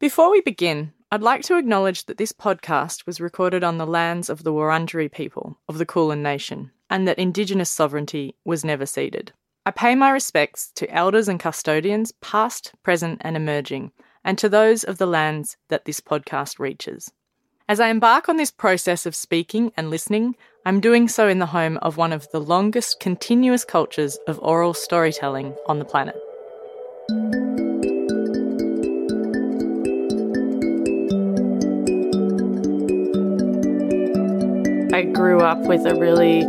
[0.00, 4.30] Before we begin, I'd like to acknowledge that this podcast was recorded on the lands
[4.30, 9.32] of the Wurundjeri people of the Kulin Nation and that Indigenous sovereignty was never ceded.
[9.66, 13.90] I pay my respects to elders and custodians, past, present, and emerging,
[14.22, 17.10] and to those of the lands that this podcast reaches.
[17.68, 21.46] As I embark on this process of speaking and listening, I'm doing so in the
[21.46, 26.14] home of one of the longest continuous cultures of oral storytelling on the planet.
[34.98, 36.42] I grew up with a really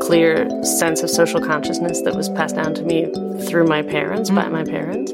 [0.00, 3.04] clear sense of social consciousness that was passed down to me
[3.46, 4.34] through my parents, mm.
[4.34, 5.12] by my parents.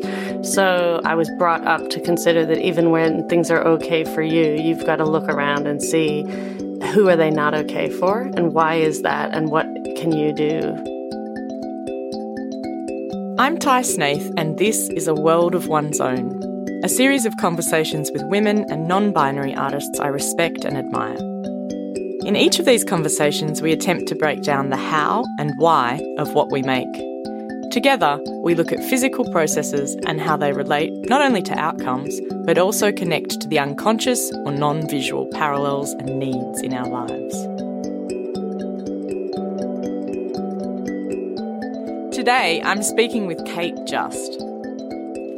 [0.51, 4.55] So I was brought up to consider that even when things are okay for you,
[4.55, 6.23] you've got to look around and see
[6.95, 9.67] who are they not okay for and why is that and what
[9.99, 10.75] can you do.
[13.39, 16.41] I'm Tai Snaith, and this is A World of One's Own,
[16.83, 21.30] a series of conversations with women and non binary artists I respect and admire.
[22.25, 26.35] In each of these conversations, we attempt to break down the how and why of
[26.35, 26.93] what we make.
[27.71, 32.59] Together, we look at physical processes and how they relate not only to outcomes, but
[32.59, 37.35] also connect to the unconscious or non visual parallels and needs in our lives.
[42.15, 44.45] Today, I'm speaking with Kate Just.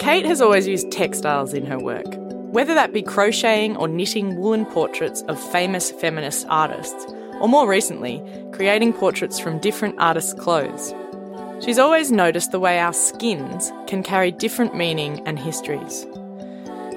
[0.00, 2.12] Kate has always used textiles in her work,
[2.52, 7.06] whether that be crocheting or knitting woolen portraits of famous feminist artists,
[7.40, 8.22] or more recently,
[8.52, 10.94] creating portraits from different artists' clothes.
[11.64, 16.06] She's always noticed the way our skins can carry different meaning and histories.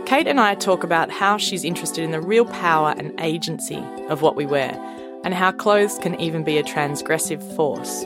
[0.05, 4.21] Kate and I talk about how she's interested in the real power and agency of
[4.21, 4.77] what we wear,
[5.23, 8.05] and how clothes can even be a transgressive force.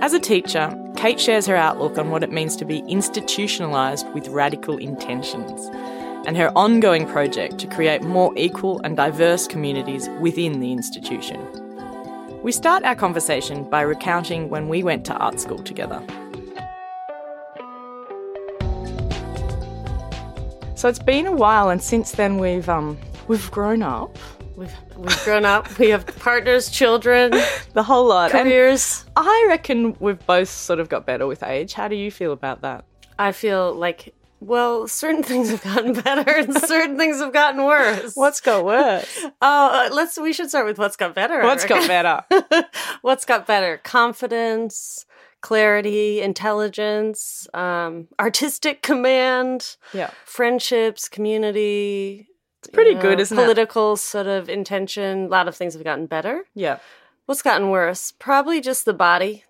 [0.00, 4.28] As a teacher, Kate shares her outlook on what it means to be institutionalised with
[4.28, 5.68] radical intentions
[6.26, 11.40] and her ongoing project to create more equal and diverse communities within the institution.
[12.42, 16.02] We start our conversation by recounting when we went to art school together.
[20.74, 22.98] So it's been a while, and since then we've um,
[23.28, 24.18] we've grown up.
[24.56, 25.78] We've we've grown up.
[25.78, 27.30] We have partners, children,
[27.72, 29.04] the whole lot, careers.
[29.16, 31.74] And I reckon we've both sort of got better with age.
[31.74, 32.84] How do you feel about that?
[33.16, 38.14] I feel like well, certain things have gotten better and certain things have gotten worse.
[38.14, 39.20] What's got worse?
[39.24, 40.18] Oh, uh, let's.
[40.18, 41.42] We should start with what's got better.
[41.42, 42.68] What's got better?
[43.02, 43.78] what's got better?
[43.78, 45.06] Confidence,
[45.40, 49.76] clarity, intelligence, um, artistic command.
[49.92, 50.10] Yeah.
[50.24, 52.28] Friendships, community.
[52.60, 53.56] It's pretty you know, good, isn't political it?
[53.56, 55.24] Political sort of intention.
[55.26, 56.44] A lot of things have gotten better.
[56.54, 56.78] Yeah.
[57.26, 58.12] What's gotten worse?
[58.18, 59.44] Probably just the body.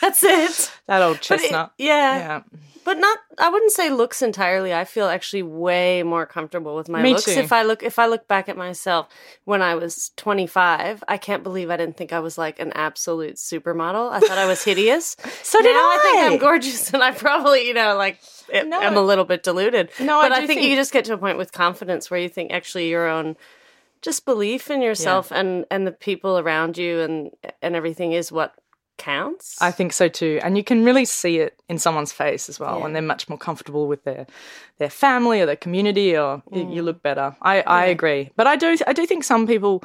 [0.00, 0.70] That's it.
[0.86, 1.72] That old chestnut.
[1.78, 2.18] It, yeah.
[2.18, 2.42] Yeah
[2.84, 7.02] but not i wouldn't say looks entirely i feel actually way more comfortable with my
[7.02, 7.32] Me looks too.
[7.32, 9.08] if i look if i look back at myself
[9.44, 13.36] when i was 25 i can't believe i didn't think i was like an absolute
[13.36, 15.98] supermodel i thought i was hideous so now did I.
[15.98, 18.20] I think i'm gorgeous and i probably you know like
[18.52, 18.80] no.
[18.80, 21.14] am a little bit deluded no but i, I think, think, you just get to
[21.14, 23.36] a point with confidence where you think actually your own
[24.02, 25.40] just belief in yourself yeah.
[25.40, 27.30] and and the people around you and
[27.62, 28.54] and everything is what
[28.96, 29.60] counts.
[29.60, 30.40] I think so too.
[30.42, 32.82] And you can really see it in someone's face as well yeah.
[32.82, 34.26] when they're much more comfortable with their
[34.78, 36.56] their family or their community or mm.
[36.56, 37.36] you, you, look better.
[37.42, 37.62] I, yeah.
[37.66, 38.30] I agree.
[38.36, 39.84] But I do I do think some people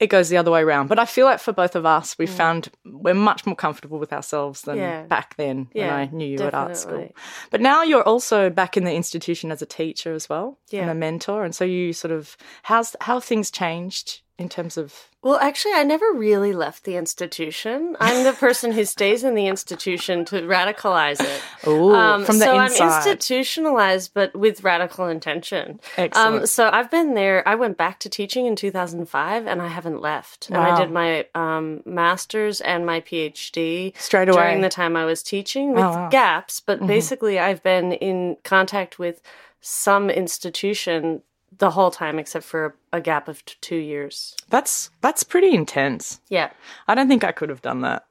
[0.00, 0.88] it goes the other way around.
[0.88, 2.30] But I feel like for both of us, we mm.
[2.30, 5.02] found we're much more comfortable with ourselves than yeah.
[5.02, 6.58] back then when I knew you definitely.
[6.58, 7.08] at art school.
[7.50, 10.94] But now you're also back in the institution as a teacher as well and a
[10.94, 11.44] mentor.
[11.44, 15.82] And so you sort of how's how things changed in terms of well, actually, I
[15.82, 17.94] never really left the institution.
[18.00, 21.68] I'm the person who stays in the institution to radicalize it.
[21.68, 22.84] Ooh, um, from the so inside.
[22.84, 25.78] I'm institutionalized, but with radical intention.
[25.98, 26.40] Excellent.
[26.40, 27.46] Um, so I've been there.
[27.46, 30.48] I went back to teaching in 2005, and I haven't left.
[30.50, 30.56] Wow.
[30.56, 35.04] And I did my um, master's and my PhD straight away during the time I
[35.04, 36.08] was teaching with oh, wow.
[36.08, 36.60] gaps.
[36.60, 36.86] But mm-hmm.
[36.86, 39.20] basically, I've been in contact with
[39.60, 41.20] some institution
[41.58, 44.36] the whole time except for a gap of t- two years.
[44.48, 46.20] That's that's pretty intense.
[46.28, 46.50] Yeah,
[46.88, 48.04] I don't think I could have done that.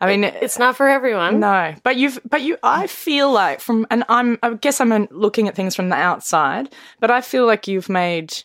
[0.00, 1.40] I mean, it, it's not for everyone.
[1.40, 5.48] No, but you've, but you, I feel like from, and I'm, I guess I'm looking
[5.48, 8.42] at things from the outside, but I feel like you've made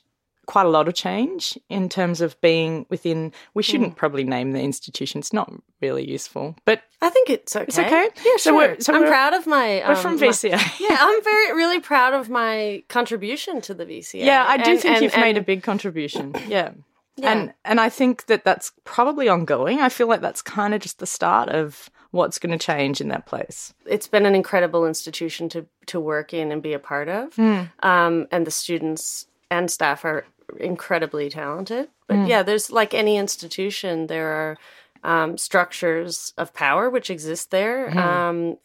[0.52, 3.32] quite a lot of change in terms of being within.
[3.54, 3.96] We shouldn't mm.
[3.96, 5.50] probably name the institution; it's not
[5.82, 6.58] really useful.
[6.66, 7.66] But I think it's okay.
[7.66, 8.10] It's okay.
[8.26, 9.82] Yeah, so We're, so I'm proud of my.
[9.82, 10.52] Um, we're from VCA.
[10.52, 14.26] My, yeah, I'm very really proud of my contribution to the VCA.
[14.26, 16.36] Yeah, I do and, think and, you've and, made a big contribution.
[16.48, 16.72] Yeah.
[17.16, 17.32] Yeah.
[17.32, 19.80] And and I think that that's probably ongoing.
[19.80, 23.08] I feel like that's kind of just the start of what's going to change in
[23.08, 23.74] that place?
[23.86, 27.64] It's been an incredible institution to to work in and be a part of, Hmm.
[27.84, 30.26] um, and the students and staff are
[30.60, 31.90] incredibly talented.
[32.08, 32.26] But Hmm.
[32.26, 34.58] yeah, there's like any institution, there are
[35.04, 37.90] um, structures of power which exist there.
[37.90, 37.98] Hmm.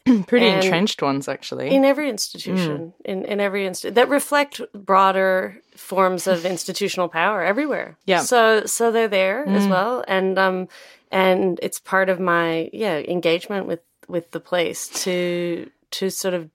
[0.05, 1.69] Um, Pretty entrenched ones, actually.
[1.73, 7.97] in every institution in, in every inst- that reflect broader forms of institutional power everywhere
[8.05, 8.21] Yeah.
[8.21, 10.67] so so they're there as well and um
[11.11, 16.49] and it's part of my yeah engagement with with the place to to sort of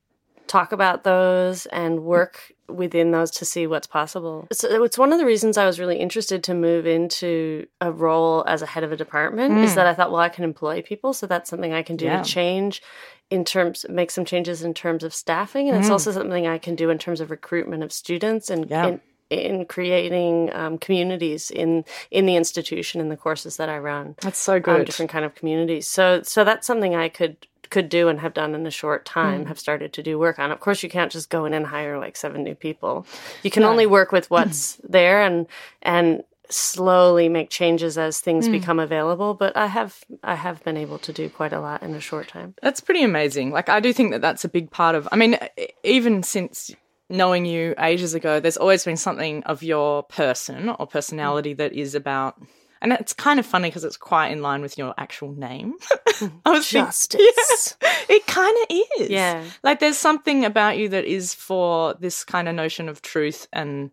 [0.53, 4.47] talk about those and work within those to see what's possible.
[4.53, 8.45] So it's one of the reasons I was really interested to move into a role
[8.47, 11.13] as a head of a department is that I thought, well, I can employ people,
[11.13, 12.23] so that's something I can do Yeah.
[12.23, 12.83] to change
[13.31, 16.75] in terms make some changes in terms of staffing and it's also something I can
[16.77, 18.87] do in terms of recruitment of students and Yeah.
[18.89, 19.01] in,
[19.31, 24.39] in creating um, communities in in the institution in the courses that I run That's
[24.39, 24.85] so um, good.
[24.85, 25.89] different kind of communities.
[25.89, 27.35] So so that's something I could
[27.75, 29.13] could do and have done in a short Mm.
[29.19, 29.47] time.
[29.47, 30.53] Have started to do work on.
[30.53, 32.95] Of course, you can't just go in and hire like seven new people.
[33.43, 34.61] You can only work with what's
[34.99, 35.47] there and
[35.95, 38.53] and slowly make changes as things Mm.
[38.53, 39.33] become available.
[39.43, 39.93] But I have
[40.23, 42.55] I have been able to do quite a lot in a short time.
[42.63, 43.53] That's pretty amazing.
[43.59, 45.39] Like, I do think that that's a big part of, I mean,
[45.83, 46.71] even since
[47.09, 51.95] knowing you ages ago, there's always been something of your person or personality that is
[51.95, 52.33] about,
[52.83, 55.75] and it's kind of funny because it's quite in line with your actual name.
[56.45, 57.77] I was Justice.
[58.09, 59.09] it kind of is.
[59.09, 59.45] Yeah.
[59.63, 63.91] Like, there's something about you that is for this kind of notion of truth and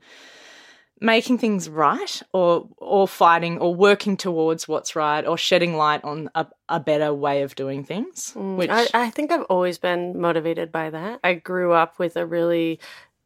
[1.02, 6.30] making things right or or fighting or working towards what's right or shedding light on
[6.36, 10.20] a, a better way of doing things mm, which I, I think I've always been
[10.20, 11.22] motivated by that.
[11.24, 12.82] I grew up with a really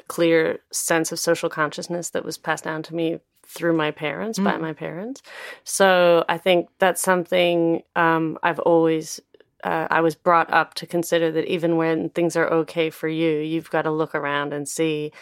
[0.08, 3.20] clear sense of social consciousness that was passed down to me
[3.54, 5.22] through my parents, by my parents.
[5.64, 9.20] So I think that's something um, I've always.
[9.64, 13.40] Uh, I was brought up to consider that even when things are okay for you,
[13.40, 15.14] you've got to look around and see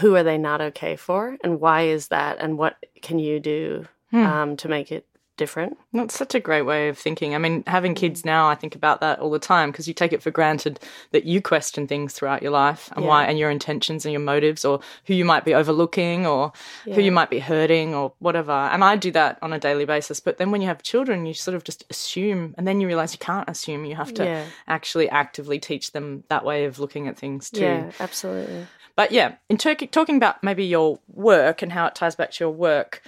[0.00, 3.86] who are they not okay for, and why is that, and what can you do
[4.26, 5.76] um, to make it different.
[5.92, 7.34] That's such a great way of thinking.
[7.34, 10.12] I mean, having kids now, I think about that all the time because you take
[10.12, 10.80] it for granted
[11.12, 14.64] that you question things throughout your life and why, and your intentions and your motives,
[14.64, 16.52] or who you might be overlooking, or
[16.84, 18.52] who you might be hurting, or whatever.
[18.52, 20.20] And I do that on a daily basis.
[20.20, 23.12] But then when you have children, you sort of just assume, and then you realize
[23.12, 23.84] you can't assume.
[23.84, 24.46] You have to Yeah.
[24.68, 27.64] actually actively teach them that way of looking at things too.
[27.64, 28.66] Yeah, absolutely.
[28.96, 32.44] But yeah, in Turkey, talking about maybe your work and how it ties back to
[32.44, 33.02] your work,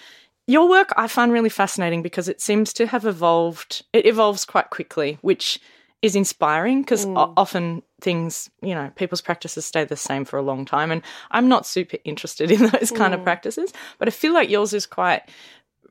[0.46, 3.84] your work I find really fascinating because it seems to have evolved.
[3.92, 5.58] It evolves quite quickly, which
[6.02, 7.06] is inspiring because
[7.36, 10.92] often things, you know, people's practices stay the same for a long time.
[10.92, 14.72] And I'm not super interested in those kind of practices, but I feel like yours
[14.72, 15.22] is quite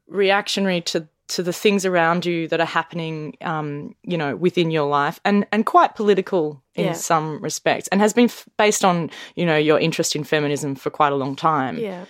[0.08, 4.88] reactionary to to the things around you that are happening, um, you know, within your
[4.88, 6.94] life, and and quite political in Yeah.
[6.94, 10.92] some respects, and has been f- based on you know your interest in feminism for
[10.92, 11.80] quite a long time.
[11.80, 12.06] Yeah.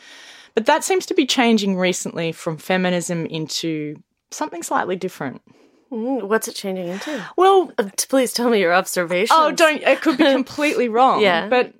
[0.55, 5.41] But that seems to be changing recently from feminism into something slightly different.
[5.91, 7.23] Mm, What's it changing into?
[7.37, 9.31] Well, Uh, Please tell me your observations.
[9.33, 11.21] oh, don't it could be completely wrong.
[11.21, 11.47] Yeah.
[11.49, 11.73] but.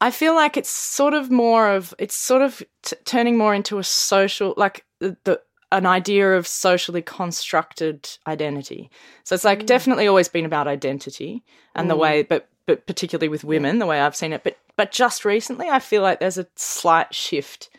[0.00, 3.78] I feel like it's sort of more of it's sort of t- turning more into
[3.78, 5.40] a social like the, the
[5.72, 8.90] an idea of socially constructed identity.
[9.22, 11.42] So it's like definitely always been about identity
[11.74, 14.44] and the way, but but particularly with women, the way I've seen it.
[14.44, 17.70] But but just recently, I feel like there's a slight shift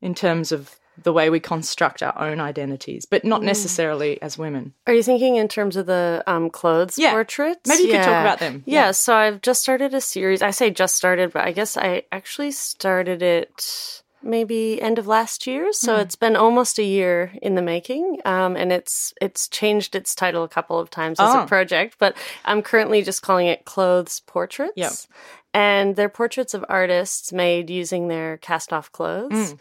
[0.00, 4.72] in terms of the way we construct our own identities, but not necessarily as women.
[4.86, 7.10] Are you thinking in terms of the um, clothes Yeah.
[7.12, 7.68] portraits?
[7.68, 8.62] Maybe you could talk about them.
[8.66, 8.86] Yeah.
[8.86, 8.90] Yeah.
[8.92, 10.40] so I've just started a series.
[10.40, 15.46] I say just started, but I guess I actually started it maybe end of last
[15.46, 15.70] year.
[15.72, 16.00] So Hmm.
[16.00, 20.44] it's been almost a year in the making, um, and it's it's changed its title
[20.44, 21.42] a couple of times as Oh.
[21.42, 21.96] a project.
[21.98, 22.16] But
[22.46, 24.72] I'm currently just calling it Clothes Portraits.
[24.76, 24.92] Yep.
[25.56, 29.52] And they're portraits of artists made using their cast off clothes.
[29.52, 29.56] Hmm.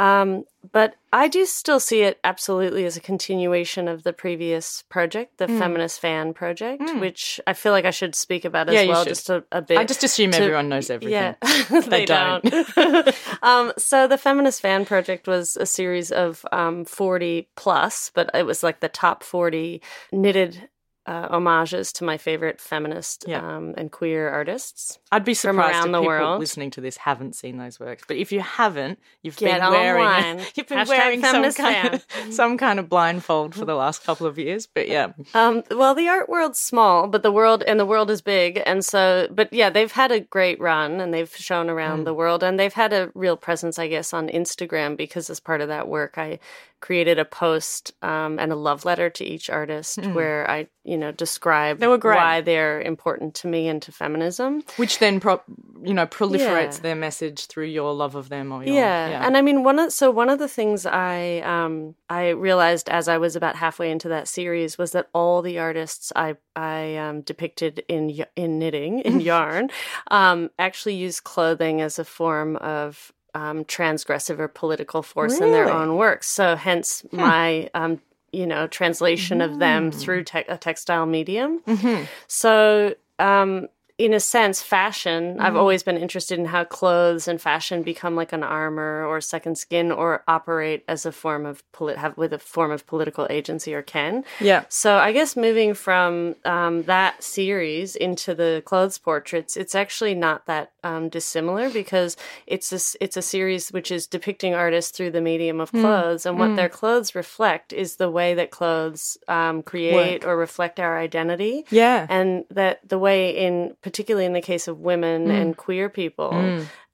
[0.00, 5.36] Um, but I do still see it absolutely as a continuation of the previous project,
[5.36, 9.04] the Feminist Fan Project, which I feel like I should speak about as Yeah, well,
[9.04, 9.76] just a, a bit.
[9.76, 11.12] I just assume to- everyone knows everything.
[11.12, 11.34] Yeah,
[11.86, 12.42] they, don't.
[12.44, 13.14] don't.
[13.42, 18.46] um, so the Feminist Fan Project was a series of um, forty plus, but it
[18.46, 20.70] was like the top forty knitted
[21.10, 23.40] uh, homages to my favorite feminist Yeah.
[23.56, 24.98] um, and queer artists.
[25.10, 26.40] I'd be From surprised around if the people world.
[26.40, 28.04] listening to this haven't seen those works.
[28.06, 32.06] But if you haven't, you've Get been wearing you've been Hashtag wearing some kind, of,
[32.30, 34.68] some kind of blindfold for the last couple of years.
[34.72, 38.22] But yeah, Um, well, the art world's small, but the world and the world is
[38.22, 39.26] big, and so.
[39.30, 42.72] But yeah, they've had a great run, and they've shown around the world, and they've
[42.84, 46.38] had a real presence, I guess, on Instagram because as part of that work, I
[46.80, 51.12] created a post um, and a love letter to each artist where I, you know,
[51.12, 54.62] describe why they're important to me and to feminism.
[54.76, 55.42] Which then, pro-
[55.82, 56.82] you know, proliferates Yeah.
[56.82, 59.26] their message through your love of them or your yeah.
[59.26, 63.08] and I mean one of so one of the things I um I realized as
[63.08, 67.20] I was about halfway into that series was that all the artists I I um,
[67.22, 69.70] depicted in in knitting in yarn
[70.10, 75.70] um, actually use clothing as a form of um, transgressive or political force in their
[75.70, 76.28] own works.
[76.28, 78.00] So hence my um,
[78.32, 81.60] you know translation of them through te- a textile medium.
[81.66, 82.06] Mhm.
[82.26, 83.68] So, um,
[84.04, 85.58] in a sense, fashion, I've Mhm.
[85.58, 89.92] always been interested in how clothes and fashion become like an armor or second skin
[89.92, 93.82] or operate as a form of polit- have with a form of political agency or
[93.82, 94.24] can.
[94.40, 100.14] yeah, So I guess moving from um, that series into the clothes portraits, it's actually
[100.14, 102.16] not that um, dissimilar because
[102.46, 106.38] it's a, it's a series which is depicting artists through the medium of clothes, and
[106.38, 111.66] what their clothes reflect is the way that clothes um, create or reflect our identity.
[111.70, 115.40] Yeah, and that the way in particularly in the case of women Mm.
[115.40, 116.32] and queer people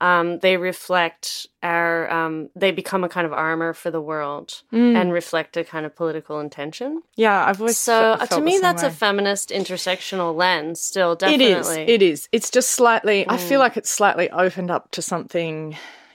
[0.09, 4.95] um, they reflect our um, they become a kind of armor for the world Mm.
[4.99, 7.39] and reflect a kind of political intention yeah.
[7.47, 11.89] I've always so felt to me that's a feminist intersectional lens still It definitely is.
[11.95, 12.29] It is.
[12.31, 13.17] It's just slightly.
[13.27, 13.47] I Mm.
[13.49, 15.55] feel like it's slightly opened up to something.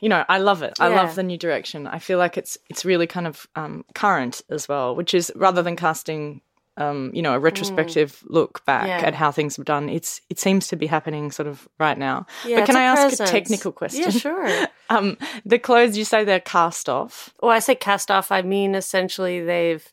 [0.01, 0.75] You know, I love it.
[0.81, 0.97] I Yeah.
[1.01, 1.87] love the new direction.
[1.87, 5.63] I feel like it's it's really kind of um, current as well, which is rather
[5.63, 6.41] than casting.
[6.79, 8.89] Um, you know, a retrospective look back Mm.
[8.89, 9.07] Yeah.
[9.09, 9.91] at how things were done.
[9.91, 12.25] It's it seems to be happening sort of right now.
[12.47, 13.29] Yeah, but can I a ask presence.
[13.29, 14.03] a technical question?
[14.05, 17.33] yeah sure Um, the clothes you say they're cast off.
[17.43, 19.91] well i say cast off i mean essentially they've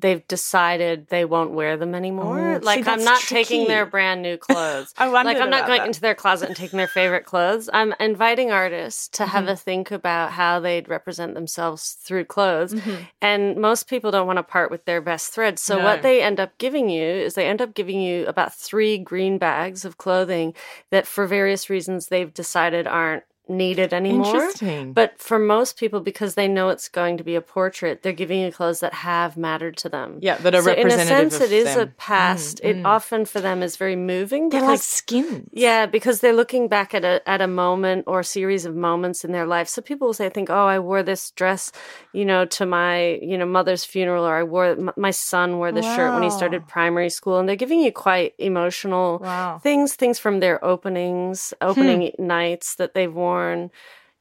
[0.00, 2.38] they've decided they won't wear them anymore.
[2.56, 3.44] Oh, see, like I'm not tricky.
[3.44, 4.92] taking their brand new clothes.
[4.98, 5.86] I wondered like I'm not going that.
[5.86, 7.68] into their closet and taking their favorite clothes.
[7.72, 9.52] I'm inviting artists to have Mm-hmm.
[9.52, 12.74] a think about how they'd represent themselves through clothes.
[12.74, 13.02] Mm-hmm.
[13.22, 15.62] And most people don't want to part with their best threads.
[15.62, 15.84] So No.
[15.84, 19.38] what they end up giving you is they end up giving you about three green
[19.38, 20.54] bags of clothing
[20.90, 24.26] that for various reasons they've decided aren't needed anymore.
[24.36, 24.92] Interesting.
[24.94, 28.40] But for most people, because they know it's going to be a portrait, they're giving
[28.40, 30.18] you clothes that have mattered to them.
[30.22, 31.88] Yeah, that are so in a representative sense, it is a them.
[31.88, 32.60] Mm, past.
[32.62, 34.48] It often for them is very moving.
[34.50, 35.48] they're like skin.
[35.52, 39.24] yeah, because they're looking back at a at a moment or a series of moments
[39.24, 39.68] in their life.
[39.68, 41.72] So people will say, "Think, oh, I wore this dress,
[42.12, 45.72] you know, to my you know mother's funeral, or I wore m- my son wore
[45.72, 49.58] this shirt when he started primary school," and they're giving you quite emotional Wow.
[49.62, 53.39] things, things from their openings, opening nights that they've worn.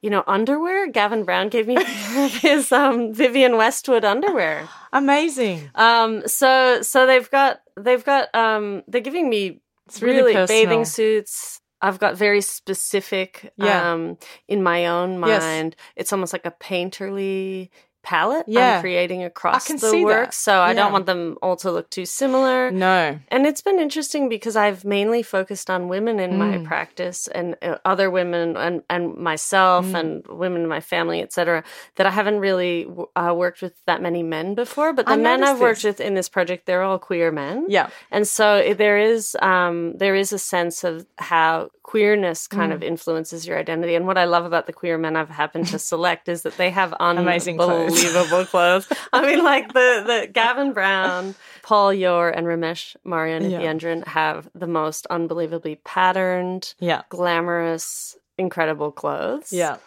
[0.01, 0.87] You know, underwear.
[0.89, 1.75] Gavin Brown gave me
[2.41, 4.69] his um, Vivienne Westwood underwear.
[4.93, 5.69] Amazing.
[5.75, 11.59] Um, so so they've got they've got um, they're giving me It's really bathing suits.
[11.81, 13.91] I've got very specific Yeah.
[13.93, 15.41] um, in my own Yes.
[15.43, 15.75] mind.
[15.97, 17.69] It's almost like a painterly
[18.01, 18.75] palette Yeah.
[18.75, 20.27] I'm creating across the work.
[20.27, 20.33] that.
[20.33, 22.71] So I don't want them all to look too similar.
[22.71, 23.19] No.
[23.29, 26.65] And it's been interesting because I've mainly focused on women in my Mm.
[26.65, 29.99] practice and uh, other women and, and myself Mm.
[29.99, 31.63] and women in my family, etc.
[31.95, 34.93] That I haven't really uh, worked with that many men before.
[34.93, 37.65] But the I men I've worked with in this project, they're all queer men.
[37.67, 37.89] Yeah.
[38.11, 42.75] And so there is um, there is a sense of how queerness kind Mm.
[42.75, 43.95] of influences your identity.
[43.95, 46.69] And what I love about the queer men I've happened to select is that they
[46.69, 47.88] have Amazing clothes.
[47.93, 48.87] Unbelievable clothes.
[49.13, 54.67] I mean, like the the Gavin Brown, Paul Yore, and Ramesh Mario Nithiyendran have the
[54.67, 57.03] most unbelievably patterned, Yeah.
[57.09, 59.51] glamorous, incredible clothes.
[59.51, 59.77] Yeah.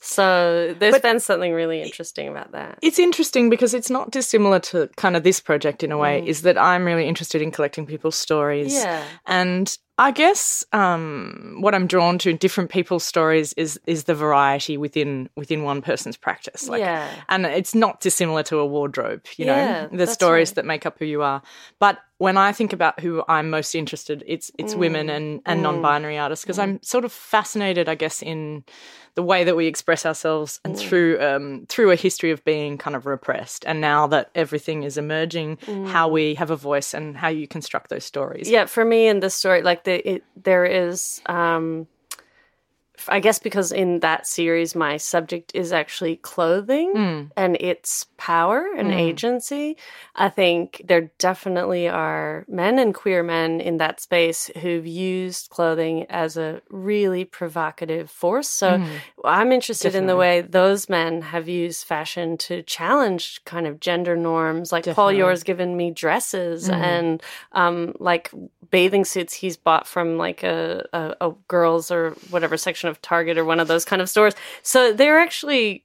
[0.00, 2.78] So there's But- been something really interesting about that.
[2.82, 6.26] It's interesting because it's not dissimilar to kind of this project in a way, mm.
[6.26, 8.74] is that I'm really interested in collecting people's stories.
[8.74, 9.02] Yeah.
[9.26, 14.14] And I guess um, what I'm drawn to in different people's stories is is the
[14.14, 16.68] variety within within one person's practice.
[16.68, 17.10] Like, Yeah.
[17.28, 20.54] And it's not dissimilar to a wardrobe, you Yeah, know, the stories right.
[20.56, 21.42] that make up who you are.
[21.80, 24.78] But when I think about who I'm most interested, it's it's Mm.
[24.78, 28.64] women and, and non-binary artists because I'm sort of fascinated, I guess, in
[29.14, 30.78] the way that we express ourselves and Mm.
[30.78, 33.64] through um, through a history of being kind of repressed.
[33.66, 37.88] And now that everything is emerging, how we have a voice and how you construct
[37.88, 38.48] those stories.
[38.48, 38.52] Mm.
[38.52, 41.86] Yeah, for me in this story, like the it, there is, um,
[43.08, 47.30] I guess because in that series my subject is actually clothing Mm.
[47.36, 49.76] and its power and agency.
[50.16, 56.06] I think there definitely are men and queer men in that space who've used clothing
[56.10, 58.48] as a really provocative force.
[58.48, 58.82] So
[59.24, 64.16] I'm interested in the way those men have used fashion to challenge kind of gender
[64.16, 64.72] norms.
[64.72, 65.18] Like Paul Definitely.
[65.18, 68.30] Yore's given me dresses and um, like
[68.70, 73.38] bathing suits he's bought from like a, a, a girls or whatever section of Target
[73.38, 74.34] or one of those kind of stores.
[74.62, 75.84] So they're actually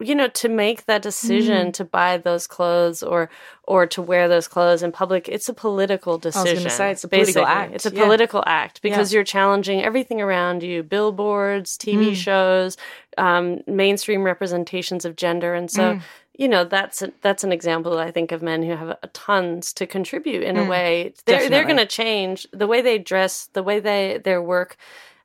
[0.00, 1.72] you know to make that decision mm.
[1.72, 3.28] to buy those clothes or
[3.64, 7.04] or to wear those clothes in public it's a political decision I was say it's
[7.04, 7.62] a political basically.
[7.62, 8.04] act it's a yeah.
[8.04, 9.18] political act because yeah.
[9.18, 12.16] you're challenging everything around you billboards tv mm.
[12.16, 12.78] shows
[13.18, 16.02] um, mainstream representations of gender and so mm.
[16.38, 19.74] you know that's a, that's an example I think of men who have a, tons
[19.74, 20.68] to contribute in a mm.
[20.68, 24.78] way they're they're going to change the way they dress the way they their work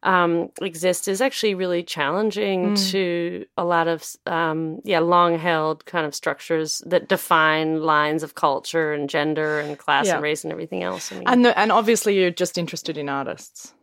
[0.03, 2.91] um, exist is actually really challenging mm.
[2.91, 8.36] to a lot of um, yeah long held kind of structures that define lines of
[8.36, 10.15] culture and gender and class yeah.
[10.15, 11.12] and race and everything else.
[11.12, 13.74] I mean, and the, and obviously you're just interested in artists.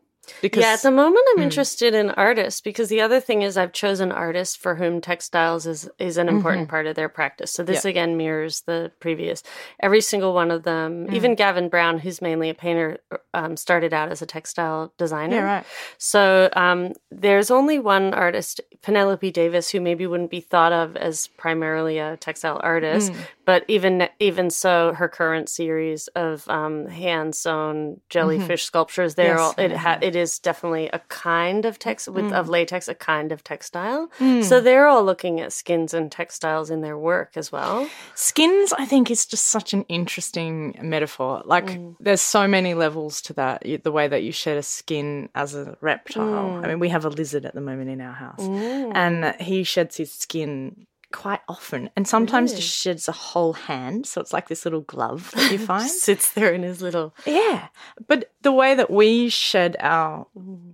[0.41, 1.45] Because, yeah, at the moment I'm mm.
[1.45, 5.89] interested in artists because the other thing is I've chosen artists for whom textiles is
[5.99, 6.71] is an important mm-hmm.
[6.71, 7.53] part of their practice.
[7.53, 7.91] So this yeah.
[7.91, 9.43] again mirrors the previous.
[9.81, 11.15] Every single one of them, mm.
[11.15, 12.99] even Gavin Brown, who's mainly a painter,
[13.35, 15.37] um, started out as a textile designer.
[15.37, 15.67] Yeah, right.
[15.99, 21.27] So um, there's only one artist, Penelope Davis, who maybe wouldn't be thought of as
[21.27, 23.19] primarily a textile artist, mm.
[23.49, 28.67] But even even so, her current series of um, hand sewn jellyfish mm-hmm.
[28.67, 29.55] sculptures, there yes.
[29.57, 32.39] it ha- it is definitely a kind of text with mm.
[32.39, 34.11] of latex, a kind of textile.
[34.19, 34.45] Mm.
[34.45, 37.89] So they're all looking at skins and textiles in their work as well.
[38.15, 41.41] Skins, I think, is just such an interesting metaphor.
[41.47, 41.97] Like, mm.
[42.01, 43.63] there's so many levels to that.
[43.83, 46.51] The way that you shed a skin as a reptile.
[46.51, 46.65] Mm.
[46.67, 48.93] I mean, we have a lizard at the moment in our house, mm.
[48.95, 52.61] and he sheds his skin quite often and sometimes really?
[52.61, 56.33] just sheds a whole hand so it's like this little glove that you find sits
[56.33, 57.69] there in his little yeah
[58.07, 60.27] but the way that we shed our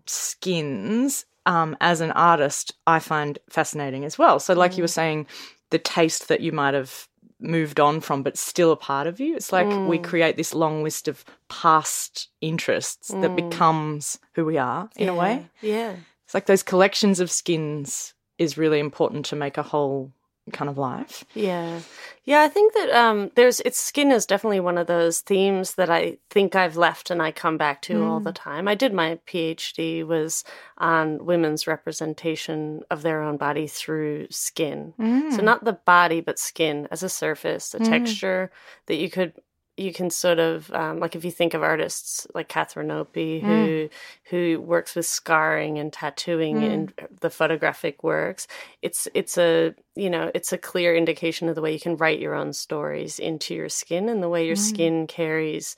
[0.06, 4.78] skins um, as an artist i find fascinating as well so like mm.
[4.78, 4.94] you were mm.
[4.94, 5.26] saying
[5.70, 9.36] the taste that you might have moved on from but still a part of you
[9.36, 9.86] it's like mm.
[9.86, 13.20] we create this long list of past interests mm.
[13.22, 15.12] that becomes who we are in yeah.
[15.12, 19.62] a way yeah it's like those collections of skins is really important to make a
[19.62, 20.12] whole
[20.52, 21.24] kind of life.
[21.34, 21.80] Yeah.
[22.26, 25.90] Yeah, I think that um there's it's skin is definitely one of those themes that
[25.90, 28.06] I think I've left and I come back to mm.
[28.06, 28.66] all the time.
[28.66, 30.44] I did my PhD was
[30.78, 34.94] on women's representation of their own body through skin.
[34.98, 35.32] Mm.
[35.34, 37.88] So not the body but skin as a surface, a mm.
[37.88, 38.50] texture
[38.86, 39.34] that you could
[39.76, 43.44] you can sort of um, like if you think of artists like Catherine Opie mm.
[43.44, 43.88] who
[44.30, 46.70] who works with scarring and tattooing mm.
[46.70, 48.46] in the photographic works
[48.82, 52.20] it's it's a you know it's a clear indication of the way you can write
[52.20, 54.68] your own stories into your skin and the way your mm.
[54.68, 55.76] skin carries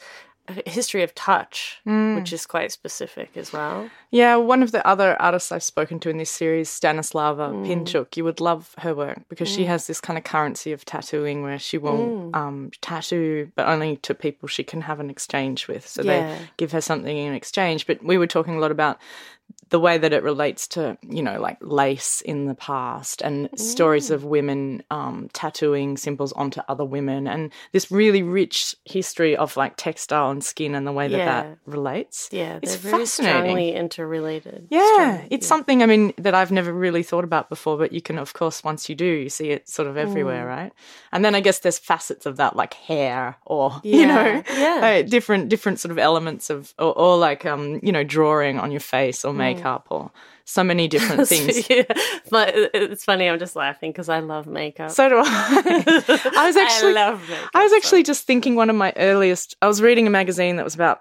[0.48, 2.16] a history of touch, mm.
[2.16, 3.90] which is quite specific as well.
[4.11, 7.66] Yeah, one of the other artists I've spoken to in this series, Stanislava mm.
[7.66, 9.56] Pinchuk, you would love her work because mm.
[9.56, 12.37] she has this kind of currency of tattooing where she will mm.
[12.37, 15.87] um, tattoo, but only to people she can have an exchange with.
[15.87, 16.37] So yeah.
[16.37, 17.87] they give her something in exchange.
[17.87, 18.98] But we were talking a lot about
[19.70, 23.59] the way that it relates to you know like lace in the past and mm.
[23.59, 29.56] stories of women um, tattooing symbols onto other women and this really rich history of
[29.56, 31.24] like textile and skin and the way that yeah.
[31.24, 35.48] that relates yeah it's very strongly interrelated yeah it's yeah.
[35.48, 38.62] something i mean that i've never really thought about before but you can of course
[38.62, 40.48] once you do you see it sort of everywhere mm.
[40.48, 40.72] right
[41.11, 43.96] and then i guess there's facets of that like hair or yeah.
[44.00, 44.80] you know yeah.
[44.82, 48.70] Uh, different different sort of elements of or, or like um you know drawing on
[48.70, 50.11] your face or makeup or
[50.44, 51.68] so many different things.
[51.70, 51.83] yeah.
[52.31, 54.90] But it's funny, I'm just laughing because I love makeup.
[54.90, 55.22] So do I.
[56.37, 57.51] I was actually I love makeup.
[57.55, 58.09] I was actually so.
[58.09, 61.01] just thinking one of my earliest I was reading a magazine that was about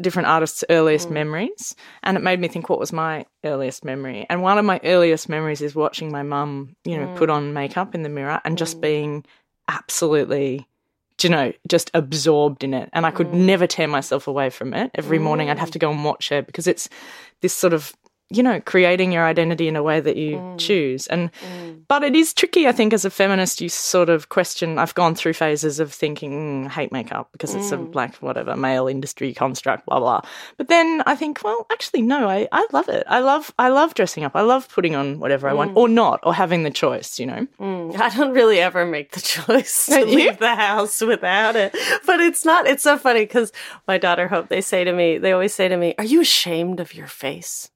[0.00, 1.12] different artists' earliest mm.
[1.12, 4.26] memories, and it made me think what was my earliest memory.
[4.28, 7.16] And one of my earliest memories is watching my mum, you know, mm.
[7.16, 8.82] put on makeup in the mirror and just mm.
[8.82, 9.24] being
[9.68, 10.66] absolutely
[11.24, 12.88] you know, just absorbed in it.
[12.92, 13.46] And I could mm.
[13.46, 14.90] never tear myself away from it.
[14.94, 15.72] Every morning I'd have mm.
[15.72, 16.88] to go and watch it because it's
[17.40, 17.94] this sort of
[18.30, 20.58] you know, creating your identity in a way that you mm.
[20.58, 21.08] choose.
[21.08, 21.82] And mm.
[21.88, 24.78] but it is tricky, I think, as a feminist, you sort of question.
[24.78, 27.90] I've gone through phases of thinking mm, hate makeup because it's a mm.
[27.90, 30.20] black whatever male industry construct, blah blah.
[30.56, 33.04] But then I think, well, actually, no, I, I love it.
[33.08, 34.36] I love I love dressing up.
[34.36, 35.76] I love putting on whatever I want, mm.
[35.76, 37.18] or not, or having the choice.
[37.18, 37.98] You know, mm.
[37.98, 41.76] I don't really ever make the choice to leave the house without it.
[42.06, 42.68] But it's not.
[42.68, 43.50] It's so funny because
[43.88, 44.48] my daughter Hope.
[44.48, 47.70] They say to me, they always say to me, "Are you ashamed of your face?"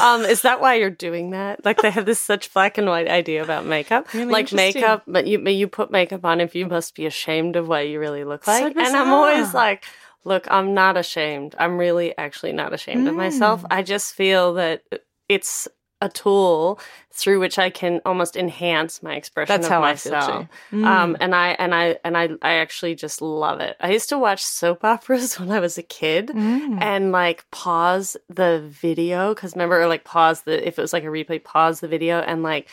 [0.00, 1.64] Um, is that why you're doing that?
[1.64, 5.26] Like they have this such black and white idea about makeup, really like makeup, but
[5.26, 8.46] you you put makeup on if you must be ashamed of what you really look
[8.46, 8.74] like.
[8.74, 9.84] So and I'm always like,
[10.24, 11.54] look, I'm not ashamed.
[11.58, 13.10] I'm really actually not ashamed mm.
[13.10, 13.62] of myself.
[13.62, 13.66] Mm.
[13.70, 14.82] I just feel that
[15.28, 15.68] it's
[16.04, 16.78] a tool
[17.10, 20.30] through which I can almost enhance my expression That's of how myself.
[20.30, 20.36] I.
[20.36, 20.84] Um, mm.
[20.84, 23.76] Um, and I and I and I I actually just love it.
[23.80, 26.80] I used to watch soap operas when I was a kid mm.
[26.82, 31.08] and like pause the video because remember like pause the if it was like a
[31.08, 32.68] replay, pause the video and like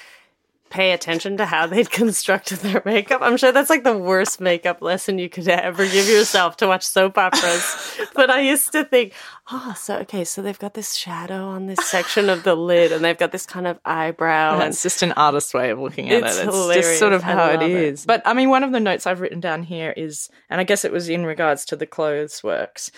[0.72, 3.22] pay attention to how they'd constructed their makeup.
[3.22, 6.84] I'm sure that's like the worst makeup lesson you could ever give yourself to watch
[6.84, 8.00] soap operas.
[8.16, 9.14] but I used to think,
[9.52, 13.04] oh, so okay, so they've got this shadow on this section of the lid, and
[13.04, 14.54] they've got this kind of eyebrow.
[14.54, 16.48] And and it's just an artist way of looking at It's it.
[16.48, 16.86] It's hilarious.
[16.88, 17.70] just sort of how it it.
[17.70, 18.06] is.
[18.06, 20.86] But I mean, one of the notes I've written down here is, and I guess
[20.86, 22.92] it was in regards to the clothes works,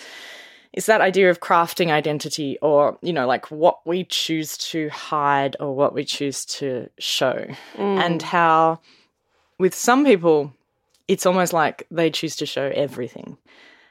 [0.73, 5.55] is that idea of crafting identity or, you know, like what we choose to hide
[5.59, 7.45] or what we choose to show.
[7.75, 7.99] Mm.
[7.99, 8.79] And how
[9.59, 10.51] with some people,
[11.07, 13.37] it's almost like they choose to show everything.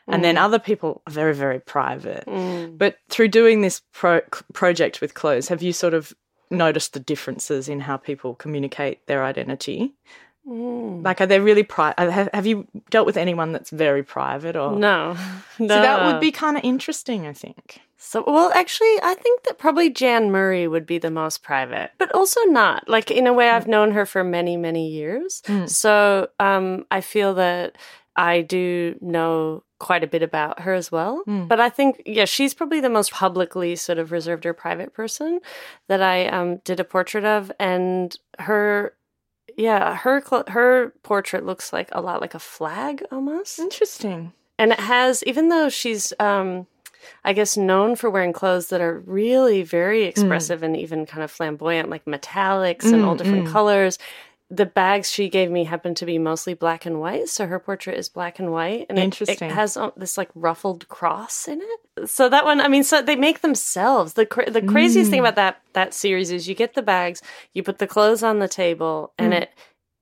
[0.09, 0.43] And then mm.
[0.43, 2.25] other people are very, very private.
[2.27, 2.77] Mm.
[2.77, 6.13] But through doing this pro- project with clothes, have you sort of
[6.51, 9.95] noticed the differences in how people communicate their identity?
[10.45, 12.11] Like, are they really private?
[12.11, 14.57] Have, have you dealt with anyone that's very private?
[14.57, 15.17] Or no, no,
[15.59, 17.81] so that would be kind of interesting, I think.
[17.97, 22.13] So, well, actually, I think that probably Jan Murray would be the most private, but
[22.13, 22.89] also not.
[22.89, 25.41] Like, in a way, I've known her for many, many years.
[25.67, 27.79] So, um, I feel that
[28.17, 31.23] I do know quite a bit about her as well.
[31.47, 35.41] But I think, yeah, she's probably the most publicly sort of reserved or private person
[35.89, 37.51] that I um, did a portrait of.
[37.61, 38.95] And her,
[39.57, 43.59] yeah, her, cl- her portrait looks like a lot like a flag almost.
[43.59, 44.33] Interesting.
[44.59, 46.67] and it has even though she's um
[47.25, 50.09] i guess known for wearing clothes that are really very mm.
[50.09, 53.53] expressive and even kind of flamboyant like metallics and mm, all different mm.
[53.53, 53.99] colors
[54.55, 57.97] the bags she gave me happen to be mostly black and white so her portrait
[57.99, 59.49] is black and white and it- Interesting.
[59.51, 62.09] it, has uh, this like ruffled cross in it.
[62.11, 64.13] So that one i mean so they make themselves.
[64.13, 67.23] The cra- the craziest thing about that that series is you get the bags
[67.55, 69.51] you put the clothes on the table and it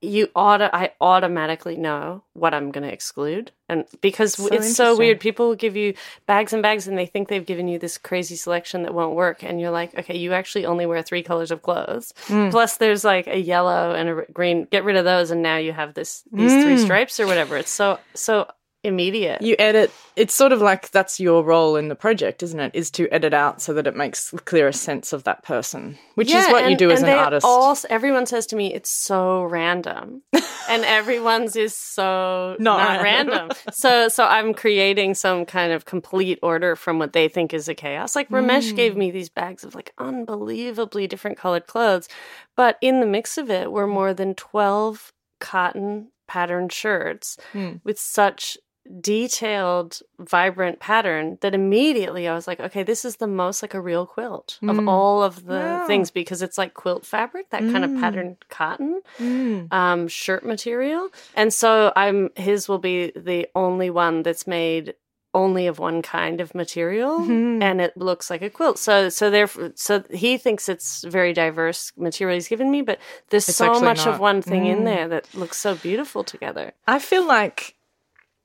[0.02, 4.96] you auto I automatically know what I'm going to exclude, and because So it's so
[4.96, 5.94] weird, people will give you
[6.26, 9.42] bags and bags, and they think they've given you this crazy selection that won't work,
[9.42, 12.14] and you're like, okay, you actually only wear three colors of clothes.
[12.28, 12.50] Mm.
[12.50, 14.64] Plus, there's like a yellow and a green.
[14.70, 16.84] Get rid of those, and now you have this these three Mm.
[16.84, 17.56] stripes or whatever.
[17.58, 18.48] It's so so
[18.82, 19.42] immediate.
[19.42, 19.90] You edit.
[20.16, 22.70] It's sort of like that's your role in the project, isn't it?
[22.74, 26.46] Is to edit out so that it makes clearer sense of that person, which is
[26.48, 27.46] what you do as and an artist.
[27.46, 30.22] All, everyone says to me, it's so random,
[30.68, 33.34] and everyone's is so Not not, random.
[33.38, 33.56] random.
[33.72, 37.74] So, so I'm creating some kind of complete order from what they think is a
[37.74, 38.16] chaos.
[38.16, 42.08] Like Ramesh gave me these bags of like unbelievably different colored clothes,
[42.56, 47.74] but in the mix of it were more than twelve cotton patterned shirts Hmm.
[47.82, 48.56] with such
[49.00, 53.80] detailed vibrant pattern that immediately I was like okay this is the most like a
[53.80, 54.88] real quilt of Mm.
[54.88, 55.86] all of the Wow.
[55.86, 58.00] things because it's like quilt fabric that kind of Mm.
[58.00, 59.72] patterned cotton Mm.
[59.72, 64.94] um shirt material and so I'm his will be the only one that's made
[65.32, 67.62] only of one kind of material Mhm.
[67.62, 71.92] and it looks like a quilt so so therefore so he thinks it's very diverse
[71.96, 74.14] material he's given me but there's It's so much not.
[74.14, 74.72] of one thing Mm.
[74.72, 77.76] in there that looks so beautiful together I feel like